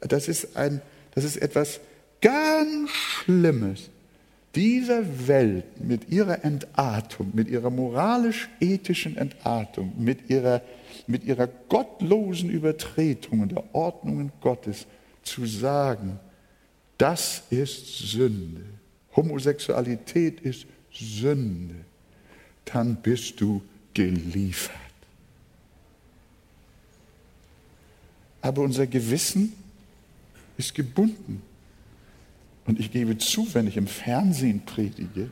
das, 0.00 0.28
ist 0.28 0.58
ein, 0.58 0.82
das 1.14 1.24
ist 1.24 1.38
etwas 1.38 1.80
ganz 2.20 2.90
Schlimmes, 2.90 3.88
dieser 4.54 5.26
Welt 5.26 5.80
mit 5.80 6.10
ihrer 6.10 6.44
Entartung, 6.44 7.30
mit 7.32 7.48
ihrer 7.48 7.70
moralisch-ethischen 7.70 9.16
Entartung, 9.16 9.94
mit 9.96 10.28
ihrer, 10.28 10.60
mit 11.06 11.24
ihrer 11.24 11.46
gottlosen 11.46 12.50
Übertretung 12.50 13.48
der 13.48 13.74
Ordnungen 13.74 14.30
Gottes 14.42 14.86
zu 15.22 15.46
sagen, 15.46 16.20
das 16.98 17.44
ist 17.48 18.00
Sünde. 18.00 18.66
Homosexualität 19.16 20.42
ist 20.42 20.66
Sünde. 20.92 21.76
Dann 22.66 22.96
bist 22.96 23.40
du 23.40 23.62
geliefert. 23.94 24.74
Aber 28.44 28.60
unser 28.60 28.86
Gewissen 28.86 29.54
ist 30.58 30.74
gebunden. 30.74 31.40
Und 32.66 32.78
ich 32.78 32.92
gebe 32.92 33.16
zu, 33.16 33.48
wenn 33.54 33.66
ich 33.66 33.78
im 33.78 33.86
Fernsehen 33.86 34.66
predige 34.66 35.30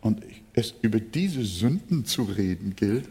und 0.00 0.24
es 0.54 0.74
über 0.82 0.98
diese 0.98 1.44
Sünden 1.44 2.04
zu 2.04 2.24
reden 2.24 2.74
gilt, 2.74 3.08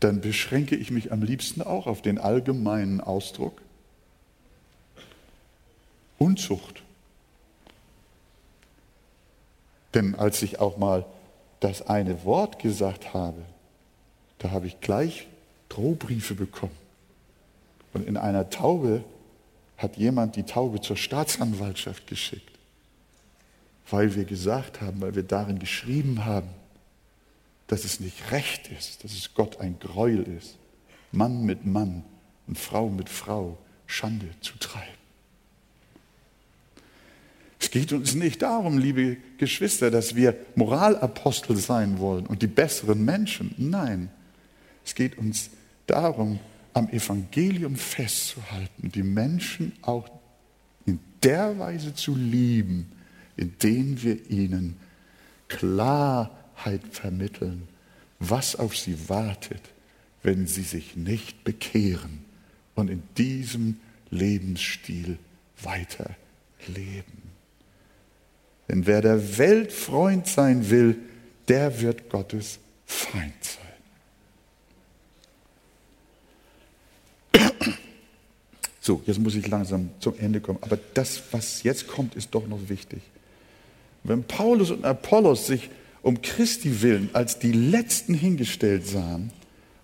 dann 0.00 0.20
beschränke 0.20 0.76
ich 0.76 0.90
mich 0.90 1.10
am 1.10 1.22
liebsten 1.22 1.62
auch 1.62 1.86
auf 1.86 2.02
den 2.02 2.18
allgemeinen 2.18 3.00
Ausdruck 3.00 3.62
Unzucht. 6.18 6.82
Denn 9.94 10.14
als 10.16 10.42
ich 10.42 10.58
auch 10.58 10.76
mal 10.76 11.06
das 11.60 11.80
eine 11.80 12.24
Wort 12.24 12.58
gesagt 12.58 13.14
habe, 13.14 13.40
da 14.38 14.50
habe 14.50 14.66
ich 14.66 14.82
gleich 14.82 15.28
Drohbriefe 15.68 16.34
bekommen. 16.34 16.76
Und 17.92 18.06
in 18.06 18.16
einer 18.16 18.50
Taube 18.50 19.04
hat 19.76 19.96
jemand 19.96 20.36
die 20.36 20.42
Taube 20.42 20.80
zur 20.80 20.96
Staatsanwaltschaft 20.96 22.06
geschickt, 22.06 22.58
weil 23.90 24.14
wir 24.14 24.24
gesagt 24.24 24.80
haben, 24.80 25.00
weil 25.00 25.14
wir 25.14 25.22
darin 25.22 25.58
geschrieben 25.58 26.24
haben, 26.24 26.48
dass 27.68 27.84
es 27.84 28.00
nicht 28.00 28.32
recht 28.32 28.68
ist, 28.68 29.04
dass 29.04 29.12
es 29.12 29.34
Gott 29.34 29.60
ein 29.60 29.78
Gräuel 29.78 30.22
ist, 30.22 30.56
Mann 31.12 31.44
mit 31.44 31.64
Mann 31.64 32.04
und 32.46 32.58
Frau 32.58 32.88
mit 32.88 33.08
Frau 33.08 33.56
Schande 33.86 34.28
zu 34.40 34.58
treiben. 34.58 34.86
Es 37.60 37.70
geht 37.70 37.92
uns 37.92 38.14
nicht 38.14 38.42
darum, 38.42 38.78
liebe 38.78 39.16
Geschwister, 39.36 39.90
dass 39.90 40.14
wir 40.14 40.36
Moralapostel 40.54 41.56
sein 41.56 41.98
wollen 41.98 42.26
und 42.26 42.42
die 42.42 42.46
besseren 42.46 43.04
Menschen. 43.04 43.54
Nein, 43.58 44.10
es 44.84 44.94
geht 44.94 45.18
uns 45.18 45.50
darum, 45.88 46.38
am 46.74 46.88
Evangelium 46.90 47.76
festzuhalten, 47.76 48.92
die 48.92 49.02
Menschen 49.02 49.72
auch 49.82 50.08
in 50.86 51.00
der 51.22 51.58
Weise 51.58 51.94
zu 51.94 52.14
lieben, 52.14 52.92
indem 53.36 54.00
wir 54.02 54.30
ihnen 54.30 54.76
Klarheit 55.48 56.82
vermitteln, 56.90 57.68
was 58.18 58.56
auf 58.56 58.76
sie 58.76 59.08
wartet, 59.08 59.62
wenn 60.22 60.46
sie 60.46 60.62
sich 60.62 60.96
nicht 60.96 61.44
bekehren 61.44 62.24
und 62.74 62.90
in 62.90 63.02
diesem 63.16 63.78
Lebensstil 64.10 65.18
weiterleben. 65.62 67.28
Denn 68.68 68.86
wer 68.86 69.00
der 69.00 69.38
Welt 69.38 69.72
Freund 69.72 70.26
sein 70.26 70.70
will, 70.70 70.96
der 71.48 71.80
wird 71.80 72.10
Gottes 72.10 72.58
Feind 72.84 73.42
sein. 73.42 73.67
So, 78.88 79.02
jetzt 79.04 79.18
muss 79.18 79.34
ich 79.34 79.46
langsam 79.46 79.90
zum 80.00 80.14
Ende 80.18 80.40
kommen. 80.40 80.60
Aber 80.62 80.78
das, 80.94 81.20
was 81.30 81.62
jetzt 81.62 81.88
kommt, 81.88 82.14
ist 82.14 82.30
doch 82.30 82.48
noch 82.48 82.70
wichtig. 82.70 83.02
Wenn 84.02 84.24
Paulus 84.24 84.70
und 84.70 84.82
Apollos 84.86 85.46
sich 85.46 85.68
um 86.00 86.22
Christi 86.22 86.80
willen 86.80 87.10
als 87.12 87.38
die 87.38 87.52
Letzten 87.52 88.14
hingestellt 88.14 88.86
sahen 88.86 89.30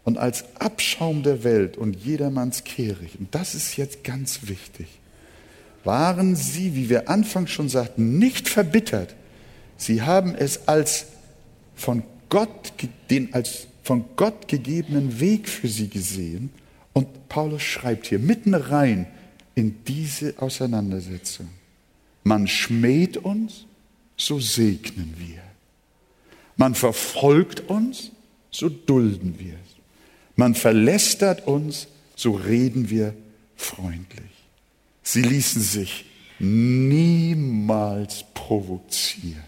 und 0.04 0.16
als 0.16 0.46
Abschaum 0.58 1.22
der 1.22 1.44
Welt 1.44 1.76
und 1.76 1.96
jedermanns 1.96 2.64
Kehricht, 2.64 3.16
und 3.20 3.34
das 3.34 3.54
ist 3.54 3.76
jetzt 3.76 4.04
ganz 4.04 4.48
wichtig, 4.48 4.86
waren 5.84 6.34
sie, 6.34 6.74
wie 6.74 6.88
wir 6.88 7.10
anfangs 7.10 7.50
schon 7.50 7.68
sagten, 7.68 8.18
nicht 8.18 8.48
verbittert. 8.48 9.14
Sie 9.76 10.00
haben 10.00 10.34
es 10.34 10.66
als 10.66 11.08
von 11.74 12.04
Gott, 12.30 12.72
den 13.10 13.34
als 13.34 13.66
von 13.82 14.06
Gott 14.16 14.48
gegebenen 14.48 15.20
Weg 15.20 15.50
für 15.50 15.68
sie 15.68 15.88
gesehen 15.88 16.48
und 16.94 17.28
Paulus 17.28 17.62
schreibt 17.62 18.07
hier 18.07 18.18
mitten 18.18 18.54
rein 18.54 19.07
in 19.54 19.85
diese 19.85 20.35
Auseinandersetzung. 20.38 21.50
Man 22.22 22.48
schmäht 22.48 23.18
uns, 23.18 23.66
so 24.16 24.40
segnen 24.40 25.14
wir. 25.18 25.42
Man 26.57 26.74
verfolgt 26.74 27.68
uns, 27.68 28.12
so 28.50 28.68
dulden 28.68 29.38
wir. 29.38 29.57
Man 30.37 30.54
verlästert 30.54 31.46
uns, 31.46 31.88
so 32.16 32.33
reden 32.33 32.90
wir 32.90 33.14
freundlich. 33.57 34.30
Sie 35.02 35.22
ließen 35.22 35.62
sich 35.62 36.07
niemals 36.38 38.24
provozieren, 38.35 39.44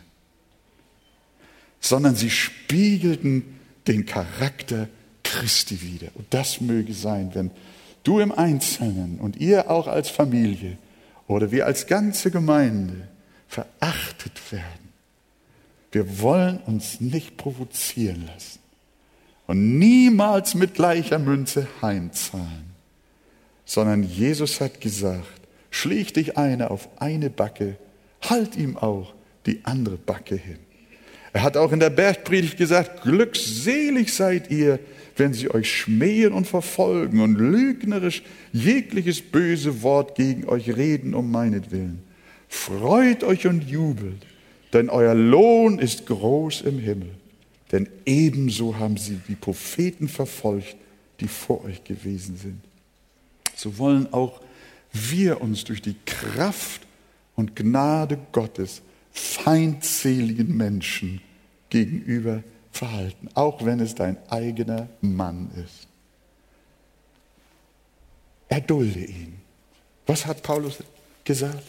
sondern 1.80 2.16
sie 2.16 2.30
spiegelten 2.30 3.58
den 3.86 4.04
Charakter 4.04 4.88
Christi 5.36 5.82
wieder. 5.82 6.08
Und 6.14 6.26
das 6.30 6.60
möge 6.60 6.94
sein, 6.94 7.30
wenn 7.34 7.50
du 8.04 8.20
im 8.20 8.32
Einzelnen 8.32 9.18
und 9.18 9.36
ihr 9.36 9.70
auch 9.70 9.86
als 9.86 10.08
Familie 10.08 10.78
oder 11.26 11.50
wir 11.50 11.66
als 11.66 11.86
ganze 11.86 12.30
Gemeinde 12.30 13.08
verachtet 13.48 14.52
werden. 14.52 14.86
Wir 15.92 16.20
wollen 16.20 16.58
uns 16.58 17.00
nicht 17.00 17.36
provozieren 17.36 18.26
lassen 18.26 18.60
und 19.46 19.78
niemals 19.78 20.54
mit 20.54 20.74
gleicher 20.74 21.18
Münze 21.18 21.68
heimzahlen, 21.82 22.74
sondern 23.64 24.02
Jesus 24.02 24.60
hat 24.60 24.80
gesagt, 24.80 25.40
schlägt 25.70 26.16
dich 26.16 26.36
einer 26.36 26.70
auf 26.70 26.88
eine 26.98 27.30
Backe, 27.30 27.76
halt 28.22 28.56
ihm 28.56 28.76
auch 28.76 29.14
die 29.46 29.60
andere 29.64 29.96
Backe 29.96 30.36
hin. 30.36 30.58
Er 31.36 31.42
hat 31.42 31.58
auch 31.58 31.70
in 31.70 31.80
der 31.80 31.90
Bergpredigt 31.90 32.56
gesagt, 32.56 33.02
glückselig 33.02 34.14
seid 34.14 34.50
ihr, 34.50 34.78
wenn 35.16 35.34
sie 35.34 35.50
euch 35.50 35.70
schmähen 35.70 36.32
und 36.32 36.46
verfolgen 36.46 37.20
und 37.20 37.34
lügnerisch 37.34 38.22
jegliches 38.54 39.20
böse 39.20 39.82
Wort 39.82 40.14
gegen 40.14 40.48
euch 40.48 40.74
reden 40.74 41.12
um 41.12 41.30
meinetwillen. 41.30 41.98
Freut 42.48 43.22
euch 43.22 43.46
und 43.46 43.68
jubelt, 43.68 44.24
denn 44.72 44.88
euer 44.88 45.14
Lohn 45.14 45.78
ist 45.78 46.06
groß 46.06 46.62
im 46.62 46.78
Himmel. 46.78 47.10
Denn 47.70 47.86
ebenso 48.06 48.78
haben 48.78 48.96
sie 48.96 49.20
die 49.28 49.34
Propheten 49.34 50.08
verfolgt, 50.08 50.76
die 51.20 51.28
vor 51.28 51.66
euch 51.66 51.84
gewesen 51.84 52.38
sind. 52.38 52.60
So 53.54 53.76
wollen 53.76 54.10
auch 54.10 54.40
wir 54.90 55.42
uns 55.42 55.64
durch 55.64 55.82
die 55.82 55.96
Kraft 56.06 56.80
und 57.34 57.54
Gnade 57.54 58.18
Gottes 58.32 58.80
feindseligen 59.12 60.56
Menschen 60.56 61.20
gegenüber 61.70 62.42
verhalten, 62.70 63.28
auch 63.34 63.64
wenn 63.64 63.80
es 63.80 63.94
dein 63.94 64.16
eigener 64.28 64.88
Mann 65.00 65.50
ist. 65.56 65.88
Erdulde 68.48 69.04
ihn. 69.04 69.40
Was 70.06 70.24
hat 70.26 70.42
Paulus 70.42 70.78
gesagt? 71.24 71.64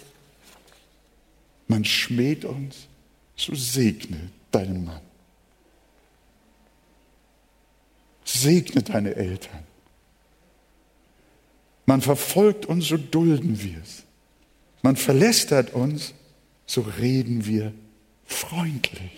Man 1.67 1.83
schmäht 1.83 2.45
uns, 2.45 2.87
so 3.35 3.53
segne 3.55 4.29
deinen 4.51 4.85
Mann. 4.85 5.01
Segne 8.23 8.83
deine 8.83 9.15
Eltern. 9.15 9.63
Man 11.85 12.01
verfolgt 12.01 12.65
uns, 12.65 12.87
so 12.87 12.97
dulden 12.97 13.61
wir 13.63 13.79
es. 13.81 14.03
Man 14.81 14.95
verlästert 14.95 15.73
uns, 15.73 16.13
so 16.65 16.81
reden 16.81 17.45
wir 17.45 17.73
freundlich. 18.25 19.11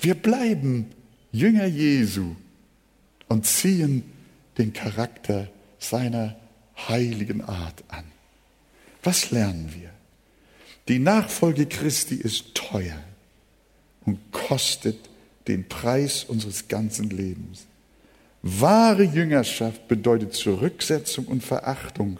Wir 0.00 0.14
bleiben 0.14 0.86
Jünger 1.30 1.66
Jesu 1.66 2.34
und 3.28 3.46
ziehen 3.46 4.02
den 4.56 4.72
Charakter 4.72 5.48
seiner 5.78 6.36
heiligen 6.88 7.42
Art 7.42 7.84
an. 7.88 8.04
Was 9.02 9.30
lernen 9.30 9.70
wir? 9.74 9.90
Die 10.88 10.98
Nachfolge 10.98 11.66
Christi 11.66 12.14
ist 12.14 12.54
teuer 12.54 13.02
und 14.06 14.18
kostet 14.32 14.98
den 15.46 15.68
Preis 15.68 16.24
unseres 16.24 16.68
ganzen 16.68 17.10
Lebens. 17.10 17.66
Wahre 18.42 19.04
Jüngerschaft 19.04 19.86
bedeutet 19.86 20.32
Zurücksetzung 20.32 21.26
und 21.26 21.44
Verachtung 21.44 22.18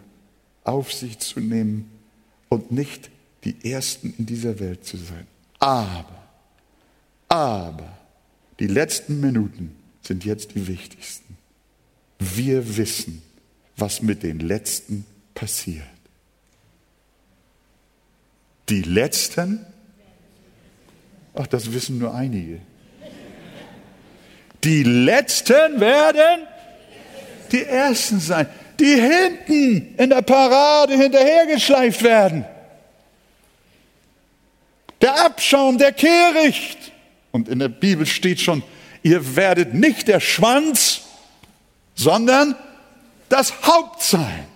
auf 0.64 0.93
sich 0.93 1.18
zu 1.18 1.41
nehmen 1.41 1.91
und 2.51 2.70
nicht 2.70 3.11
die 3.45 3.57
Ersten 3.70 4.14
in 4.18 4.26
dieser 4.26 4.61
Welt 4.61 4.85
zu 4.85 4.99
sein. 4.99 5.26
Aber 5.59 6.20
aber 7.31 7.89
die 8.59 8.66
letzten 8.66 9.20
Minuten 9.20 9.74
sind 10.03 10.24
jetzt 10.24 10.55
die 10.55 10.66
wichtigsten. 10.66 11.39
Wir 12.18 12.76
wissen, 12.76 13.22
was 13.76 14.03
mit 14.03 14.22
den 14.22 14.41
letzten 14.41 15.07
passiert. 15.35 15.85
Die 18.68 18.83
Letzten, 18.83 19.64
ach, 21.35 21.47
das 21.47 21.72
wissen 21.72 21.99
nur 21.99 22.14
einige. 22.14 22.61
Die 24.62 24.83
Letzten 24.83 25.81
werden 25.81 26.47
die 27.51 27.64
Ersten 27.64 28.20
sein, 28.20 28.47
die 28.78 28.95
hinten 28.95 29.95
in 29.97 30.11
der 30.11 30.22
Parade 30.22 30.97
hinterhergeschleift 30.97 32.03
werden. 32.03 32.45
Der 35.01 35.24
Abschaum, 35.24 35.78
der 35.78 35.93
Kehricht. 35.93 36.89
Und 37.33 37.49
in 37.49 37.59
der 37.59 37.68
Bibel 37.68 38.07
steht 38.07 38.41
schon, 38.41 38.62
ihr 39.03 39.37
werdet 39.37 39.74
nicht 39.74 40.09
der 40.09 40.20
Schwanz, 40.20 41.03
sondern 41.95 42.55
das 43.28 43.62
Haupt 43.62 44.03
sein. 44.03 44.47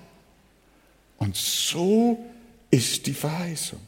Und 1.19 1.37
so 1.37 2.19
ist 2.71 3.07
die 3.07 3.15
Verheißung. 3.15 3.81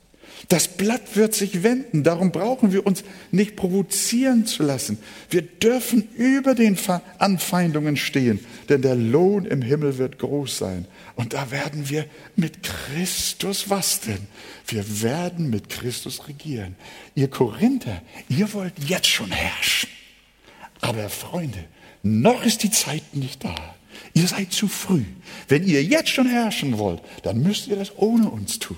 Das 0.49 0.69
Blatt 0.69 1.17
wird 1.17 1.35
sich 1.35 1.65
wenden. 1.65 2.05
Darum 2.05 2.31
brauchen 2.31 2.73
wir 2.73 2.87
uns 2.87 3.03
nicht 3.33 3.57
provozieren 3.57 4.47
zu 4.47 4.63
lassen. 4.63 4.99
Wir 5.29 5.43
dürfen 5.43 6.09
über 6.17 6.55
den 6.55 6.79
Anfeindungen 7.19 7.97
stehen, 7.97 8.39
denn 8.69 8.81
der 8.81 8.95
Lohn 8.95 9.45
im 9.45 9.61
Himmel 9.61 9.99
wird 9.99 10.19
groß 10.19 10.59
sein. 10.59 10.87
Und 11.17 11.33
da 11.33 11.51
werden 11.51 11.89
wir 11.89 12.07
mit 12.37 12.63
Christus 12.63 13.71
was 13.71 14.01
denn? 14.01 14.29
Wir 14.69 15.03
werden 15.03 15.51
mit 15.51 15.69
Christus 15.69 16.29
regieren. 16.29 16.77
Ihr 17.17 17.29
Korinther, 17.29 18.03
ihr 18.29 18.53
wollt 18.53 18.75
jetzt 18.87 19.09
schon 19.09 19.33
herrschen. 19.33 19.91
Aber 20.81 21.09
Freunde, 21.09 21.65
noch 22.03 22.45
ist 22.45 22.63
die 22.63 22.71
Zeit 22.71 23.03
nicht 23.15 23.43
da. 23.43 23.55
Ihr 24.15 24.29
seid 24.29 24.53
zu 24.53 24.69
früh. 24.69 25.03
Wenn 25.49 25.67
ihr 25.67 25.83
jetzt 25.83 26.11
schon 26.11 26.29
herrschen 26.29 26.79
wollt, 26.79 27.01
dann 27.25 27.43
müsst 27.43 27.67
ihr 27.67 27.77
das 27.77 27.97
ohne 27.97 28.31
uns 28.31 28.61
tun. 28.61 28.77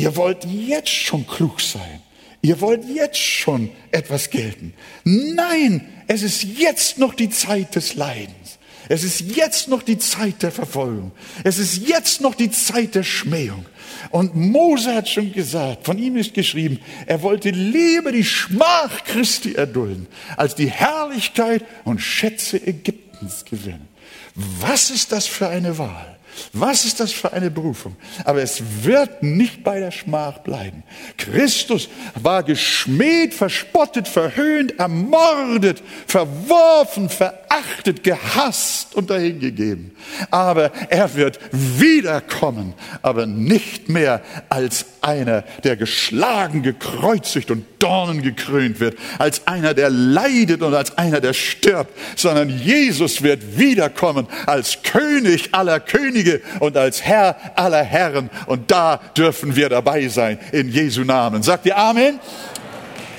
Ihr 0.00 0.16
wollt 0.16 0.44
jetzt 0.44 0.88
schon 0.88 1.26
klug 1.26 1.60
sein. 1.60 2.00
Ihr 2.42 2.60
wollt 2.60 2.84
jetzt 2.88 3.18
schon 3.18 3.70
etwas 3.90 4.30
gelten. 4.30 4.72
Nein, 5.04 5.86
es 6.06 6.22
ist 6.22 6.42
jetzt 6.42 6.98
noch 6.98 7.14
die 7.14 7.28
Zeit 7.28 7.74
des 7.74 7.94
Leidens. 7.94 8.58
Es 8.88 9.04
ist 9.04 9.20
jetzt 9.20 9.68
noch 9.68 9.82
die 9.82 9.98
Zeit 9.98 10.42
der 10.42 10.50
Verfolgung. 10.50 11.12
Es 11.44 11.58
ist 11.58 11.86
jetzt 11.86 12.20
noch 12.20 12.34
die 12.34 12.50
Zeit 12.50 12.94
der 12.94 13.02
Schmähung. 13.04 13.66
Und 14.10 14.34
Mose 14.34 14.94
hat 14.94 15.08
schon 15.08 15.32
gesagt, 15.32 15.84
von 15.84 15.98
ihm 15.98 16.16
ist 16.16 16.34
geschrieben, 16.34 16.80
er 17.06 17.22
wollte 17.22 17.50
lieber 17.50 18.10
die 18.10 18.24
Schmach 18.24 19.04
Christi 19.04 19.52
erdulden, 19.52 20.08
als 20.36 20.54
die 20.54 20.70
Herrlichkeit 20.70 21.64
und 21.84 22.00
Schätze 22.00 22.56
Ägyptens 22.56 23.44
gewinnen. 23.44 23.86
Was 24.34 24.90
ist 24.90 25.12
das 25.12 25.26
für 25.26 25.48
eine 25.48 25.76
Wahl? 25.78 26.18
Was 26.52 26.84
ist 26.84 27.00
das 27.00 27.12
für 27.12 27.32
eine 27.32 27.50
Berufung? 27.50 27.96
Aber 28.24 28.42
es 28.42 28.62
wird 28.82 29.22
nicht 29.22 29.62
bei 29.62 29.78
der 29.78 29.90
Schmach 29.90 30.38
bleiben. 30.38 30.82
Christus 31.16 31.88
war 32.14 32.42
geschmäht, 32.42 33.34
verspottet, 33.34 34.08
verhöhnt, 34.08 34.78
ermordet, 34.78 35.82
verworfen, 36.06 37.08
verachtet, 37.08 38.02
gehasst 38.02 38.94
und 38.94 39.10
dahingegeben. 39.10 39.96
Aber 40.30 40.72
er 40.88 41.14
wird 41.14 41.38
wiederkommen, 41.52 42.74
aber 43.02 43.26
nicht 43.26 43.88
mehr 43.88 44.22
als 44.48 44.86
einer, 45.00 45.42
der 45.64 45.76
geschlagen, 45.76 46.62
gekreuzigt 46.62 47.50
und 47.50 47.64
Dornen 47.78 48.22
gekrönt 48.22 48.80
wird, 48.80 48.96
als 49.18 49.46
einer, 49.46 49.74
der 49.74 49.90
leidet 49.90 50.62
und 50.62 50.74
als 50.74 50.96
einer, 50.98 51.20
der 51.20 51.32
stirbt, 51.32 51.96
sondern 52.16 52.50
Jesus 52.50 53.22
wird 53.22 53.58
wiederkommen 53.58 54.26
als 54.46 54.82
König 54.82 55.50
aller 55.52 55.80
Könige 55.80 56.19
und 56.60 56.76
als 56.76 57.02
Herr 57.02 57.36
aller 57.56 57.82
Herren. 57.82 58.30
Und 58.46 58.70
da 58.70 58.98
dürfen 59.16 59.56
wir 59.56 59.68
dabei 59.68 60.08
sein, 60.08 60.38
in 60.52 60.70
Jesu 60.70 61.04
Namen. 61.04 61.42
Sagt 61.42 61.66
ihr 61.66 61.76
Amen? 61.76 62.20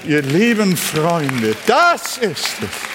Ihr 0.05 0.21
lieben 0.21 0.75
Freunde, 0.75 1.55
das 1.67 2.17
ist 2.17 2.57
es. 2.61 2.91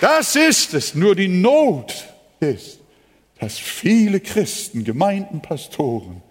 Das 0.00 0.36
ist 0.36 0.74
es. 0.74 0.94
Nur 0.94 1.14
die 1.14 1.28
Not 1.28 1.94
ist, 2.40 2.78
dass 3.38 3.58
viele 3.58 4.20
Christen, 4.20 4.84
Gemeinden, 4.84 5.42
Pastoren 5.42 6.22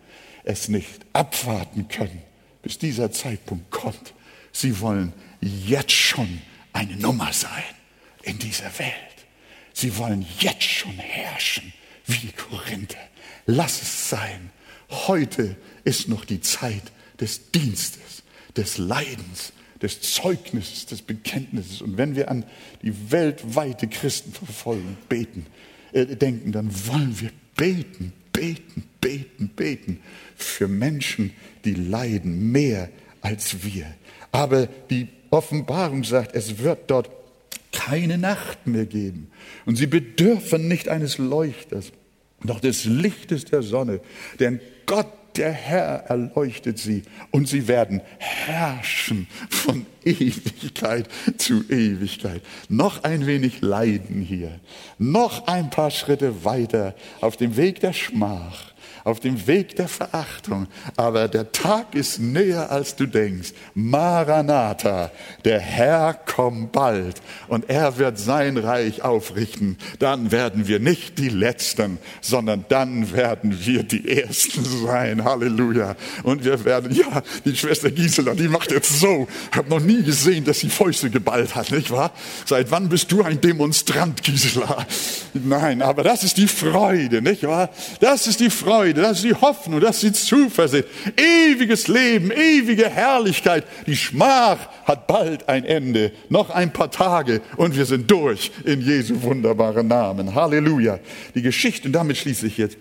es 0.43 0.67
nicht 0.67 1.05
abwarten 1.13 1.87
können, 1.87 2.21
bis 2.61 2.77
dieser 2.77 3.11
Zeitpunkt 3.11 3.71
kommt. 3.71 4.13
Sie 4.51 4.79
wollen 4.79 5.13
jetzt 5.39 5.91
schon 5.91 6.41
eine 6.73 6.95
Nummer 6.95 7.31
sein 7.31 7.63
in 8.23 8.39
dieser 8.39 8.77
Welt. 8.77 8.93
Sie 9.73 9.97
wollen 9.97 10.25
jetzt 10.39 10.63
schon 10.63 10.93
herrschen 10.93 11.73
wie 12.05 12.27
die 12.27 12.31
Korinther. 12.31 12.99
Lass 13.45 13.81
es 13.81 14.09
sein. 14.09 14.51
Heute 14.89 15.55
ist 15.83 16.07
noch 16.07 16.25
die 16.25 16.41
Zeit 16.41 16.83
des 17.19 17.51
Dienstes, 17.51 18.23
des 18.55 18.77
Leidens, 18.77 19.53
des 19.81 20.01
Zeugnisses, 20.01 20.85
des 20.85 21.01
Bekenntnisses. 21.01 21.81
Und 21.81 21.97
wenn 21.97 22.15
wir 22.15 22.29
an 22.29 22.45
die 22.81 23.11
weltweite 23.11 23.87
Christenverfolgung 23.87 24.97
beten, 25.09 25.45
äh, 25.91 26.05
denken, 26.05 26.51
dann 26.51 26.69
wollen 26.87 27.19
wir 27.19 27.31
beten, 27.55 28.13
beten, 28.31 28.83
beten, 29.01 29.49
beten 29.49 29.99
für 30.35 30.67
Menschen, 30.67 31.33
die 31.65 31.73
leiden 31.73 32.51
mehr 32.51 32.89
als 33.21 33.63
wir. 33.63 33.85
Aber 34.31 34.67
die 34.89 35.07
Offenbarung 35.29 36.03
sagt, 36.03 36.35
es 36.35 36.59
wird 36.59 36.89
dort 36.89 37.09
keine 37.73 38.17
Nacht 38.17 38.65
mehr 38.65 38.85
geben. 38.85 39.29
Und 39.65 39.75
sie 39.75 39.87
bedürfen 39.87 40.67
nicht 40.67 40.87
eines 40.87 41.17
Leuchters, 41.17 41.91
noch 42.43 42.61
des 42.61 42.85
Lichtes 42.85 43.45
der 43.45 43.63
Sonne. 43.63 43.99
Denn 44.39 44.61
Gott, 44.85 45.07
der 45.35 45.51
Herr, 45.51 46.05
erleuchtet 46.07 46.77
sie. 46.77 47.03
Und 47.31 47.47
sie 47.47 47.67
werden 47.67 48.01
herrschen 48.19 49.27
von 49.49 49.85
Ewigkeit 50.05 51.09
zu 51.37 51.63
Ewigkeit. 51.69 52.41
Noch 52.69 53.03
ein 53.03 53.25
wenig 53.25 53.61
Leiden 53.61 54.21
hier. 54.21 54.59
Noch 54.97 55.47
ein 55.47 55.69
paar 55.69 55.91
Schritte 55.91 56.45
weiter 56.45 56.95
auf 57.19 57.35
dem 57.35 57.57
Weg 57.57 57.79
der 57.79 57.93
Schmach 57.93 58.72
auf 59.03 59.19
dem 59.19 59.47
Weg 59.47 59.75
der 59.75 59.87
Verachtung. 59.87 60.67
Aber 60.95 61.27
der 61.27 61.51
Tag 61.51 61.95
ist 61.95 62.19
näher, 62.19 62.71
als 62.71 62.95
du 62.95 63.05
denkst. 63.05 63.53
Maranatha, 63.73 65.11
der 65.45 65.59
Herr 65.59 66.13
kommt 66.13 66.71
bald 66.71 67.21
und 67.47 67.69
er 67.69 67.97
wird 67.97 68.17
sein 68.17 68.57
Reich 68.57 69.01
aufrichten. 69.01 69.77
Dann 69.99 70.31
werden 70.31 70.67
wir 70.67 70.79
nicht 70.79 71.17
die 71.17 71.29
Letzten, 71.29 71.97
sondern 72.21 72.65
dann 72.69 73.13
werden 73.13 73.65
wir 73.65 73.83
die 73.83 74.21
Ersten 74.21 74.63
sein. 74.85 75.23
Halleluja. 75.23 75.95
Und 76.23 76.43
wir 76.43 76.63
werden, 76.65 76.93
ja, 76.93 77.21
die 77.45 77.55
Schwester 77.55 77.91
Gisela, 77.91 78.33
die 78.33 78.47
macht 78.47 78.71
jetzt 78.71 78.99
so. 78.99 79.27
Ich 79.51 79.57
habe 79.57 79.69
noch 79.69 79.81
nie 79.81 80.03
gesehen, 80.03 80.43
dass 80.45 80.59
sie 80.59 80.69
Fäuste 80.69 81.09
geballt 81.09 81.55
hat, 81.55 81.71
nicht 81.71 81.91
wahr? 81.91 82.11
Seit 82.45 82.71
wann 82.71 82.89
bist 82.89 83.11
du 83.11 83.23
ein 83.23 83.39
Demonstrant, 83.39 84.23
Gisela? 84.23 84.85
Nein, 85.33 85.81
aber 85.81 86.03
das 86.03 86.23
ist 86.23 86.37
die 86.37 86.47
Freude, 86.47 87.21
nicht 87.21 87.43
wahr? 87.43 87.69
Das 87.99 88.27
ist 88.27 88.39
die 88.39 88.49
Freude 88.49 88.72
Freude, 88.73 89.01
das 89.01 89.17
ist 89.17 89.25
die 89.25 89.35
Hoffnung, 89.35 89.79
das 89.81 90.03
ist 90.03 90.03
die 90.03 90.27
Zuversicht. 90.27 90.87
Ewiges 91.15 91.87
Leben, 91.87 92.31
ewige 92.31 92.89
Herrlichkeit. 92.89 93.65
Die 93.85 93.95
Schmach 93.95 94.67
hat 94.85 95.05
bald 95.05 95.47
ein 95.47 95.63
Ende. 95.63 96.11
Noch 96.29 96.49
ein 96.49 96.73
paar 96.73 96.89
Tage 96.89 97.41
und 97.55 97.77
wir 97.77 97.85
sind 97.85 98.09
durch 98.09 98.51
in 98.65 98.81
Jesu 98.81 99.21
wunderbaren 99.21 99.87
Namen. 99.87 100.33
Halleluja. 100.33 100.99
Die 101.35 101.43
Geschichte, 101.43 101.87
und 101.87 101.93
damit 101.93 102.17
schließe 102.17 102.47
ich 102.47 102.57
jetzt, 102.57 102.77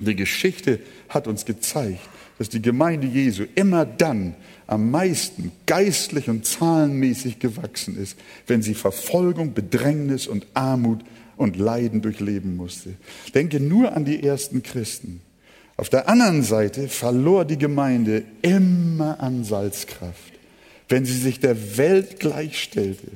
die 0.00 0.16
Geschichte 0.16 0.80
hat 1.08 1.28
uns 1.28 1.44
gezeigt, 1.44 2.00
dass 2.38 2.48
die 2.48 2.60
Gemeinde 2.60 3.06
Jesu 3.06 3.44
immer 3.54 3.86
dann 3.86 4.34
am 4.66 4.90
meisten 4.90 5.52
geistlich 5.64 6.28
und 6.28 6.44
zahlenmäßig 6.44 7.38
gewachsen 7.38 7.96
ist, 7.96 8.18
wenn 8.48 8.62
sie 8.62 8.74
Verfolgung, 8.74 9.54
Bedrängnis 9.54 10.26
und 10.26 10.44
Armut 10.54 11.02
und 11.36 11.56
Leiden 11.56 12.02
durchleben 12.02 12.56
musste. 12.56 12.94
Denke 13.32 13.60
nur 13.60 13.94
an 13.94 14.04
die 14.04 14.24
ersten 14.24 14.64
Christen. 14.64 15.20
Auf 15.76 15.90
der 15.90 16.08
anderen 16.08 16.42
Seite 16.42 16.88
verlor 16.88 17.44
die 17.44 17.58
Gemeinde 17.58 18.24
immer 18.42 19.20
an 19.20 19.44
Salzkraft, 19.44 20.32
wenn 20.88 21.04
sie 21.04 21.18
sich 21.18 21.38
der 21.38 21.76
Welt 21.76 22.18
gleichstellte, 22.18 23.08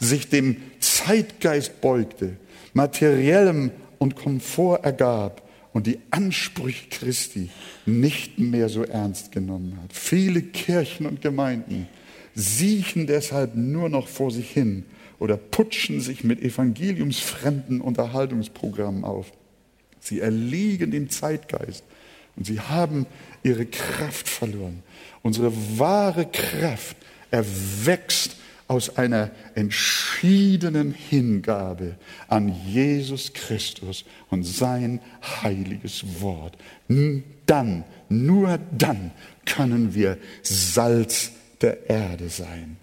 sich 0.00 0.28
dem 0.28 0.56
Zeitgeist 0.80 1.80
beugte, 1.80 2.36
materiellem 2.72 3.70
und 3.98 4.16
Komfort 4.16 4.84
ergab 4.84 5.42
und 5.72 5.86
die 5.86 6.00
Ansprüche 6.10 6.88
Christi 6.90 7.50
nicht 7.86 8.38
mehr 8.38 8.68
so 8.68 8.82
ernst 8.82 9.30
genommen 9.30 9.78
hat. 9.82 9.92
Viele 9.92 10.42
Kirchen 10.42 11.06
und 11.06 11.20
Gemeinden 11.20 11.88
siechen 12.34 13.06
deshalb 13.06 13.54
nur 13.54 13.88
noch 13.88 14.08
vor 14.08 14.32
sich 14.32 14.50
hin 14.50 14.84
oder 15.20 15.36
putschen 15.36 16.00
sich 16.00 16.24
mit 16.24 16.40
evangeliumsfremden 16.40 17.80
Unterhaltungsprogrammen 17.80 19.04
auf. 19.04 19.30
Sie 20.00 20.20
erliegen 20.20 20.90
dem 20.90 21.10
Zeitgeist 21.10 21.84
und 22.38 22.44
sie 22.44 22.60
haben 22.60 23.06
ihre 23.42 23.66
Kraft 23.66 24.28
verloren. 24.28 24.82
Unsere 25.22 25.52
wahre 25.78 26.24
Kraft 26.26 26.96
erwächst 27.32 28.36
aus 28.68 28.96
einer 28.96 29.30
entschiedenen 29.54 30.92
Hingabe 30.92 31.96
an 32.28 32.54
Jesus 32.66 33.32
Christus 33.32 34.04
und 34.30 34.44
sein 34.44 35.00
heiliges 35.42 36.04
Wort. 36.20 36.56
Dann, 37.46 37.84
nur 38.08 38.58
dann 38.76 39.10
können 39.44 39.94
wir 39.94 40.18
Salz 40.42 41.32
der 41.60 41.90
Erde 41.90 42.28
sein. 42.28 42.76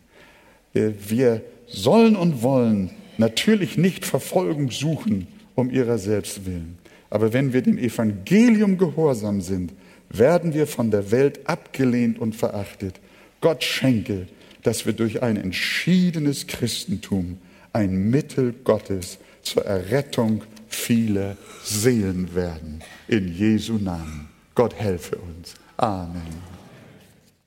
Wir 0.73 1.41
sollen 1.67 2.15
und 2.15 2.41
wollen 2.41 2.89
natürlich 3.17 3.77
nicht 3.77 4.05
Verfolgung 4.05 4.71
suchen 4.71 5.27
um 5.53 5.69
ihrer 5.69 5.97
selbst 5.97 6.45
willen. 6.45 6.77
Aber 7.15 7.31
wenn 7.31 7.53
wir 7.53 7.61
dem 7.61 7.77
Evangelium 7.77 8.77
gehorsam 8.77 9.39
sind, 9.39 9.71
werden 10.09 10.53
wir 10.53 10.67
von 10.67 10.91
der 10.91 11.11
Welt 11.11 11.47
abgelehnt 11.47 12.19
und 12.19 12.35
verachtet. 12.35 12.99
Gott 13.39 13.63
schenke, 13.63 14.27
dass 14.63 14.85
wir 14.85 14.91
durch 14.91 15.23
ein 15.23 15.37
entschiedenes 15.37 16.45
Christentum 16.45 17.37
ein 17.71 18.09
Mittel 18.09 18.53
Gottes 18.65 19.17
zur 19.43 19.63
Errettung 19.63 20.43
vieler 20.67 21.37
Seelen 21.63 22.35
werden. 22.35 22.81
In 23.07 23.33
Jesu 23.33 23.77
Namen. 23.77 24.27
Gott 24.53 24.75
helfe 24.75 25.15
uns. 25.15 25.53
Amen. 25.77 26.54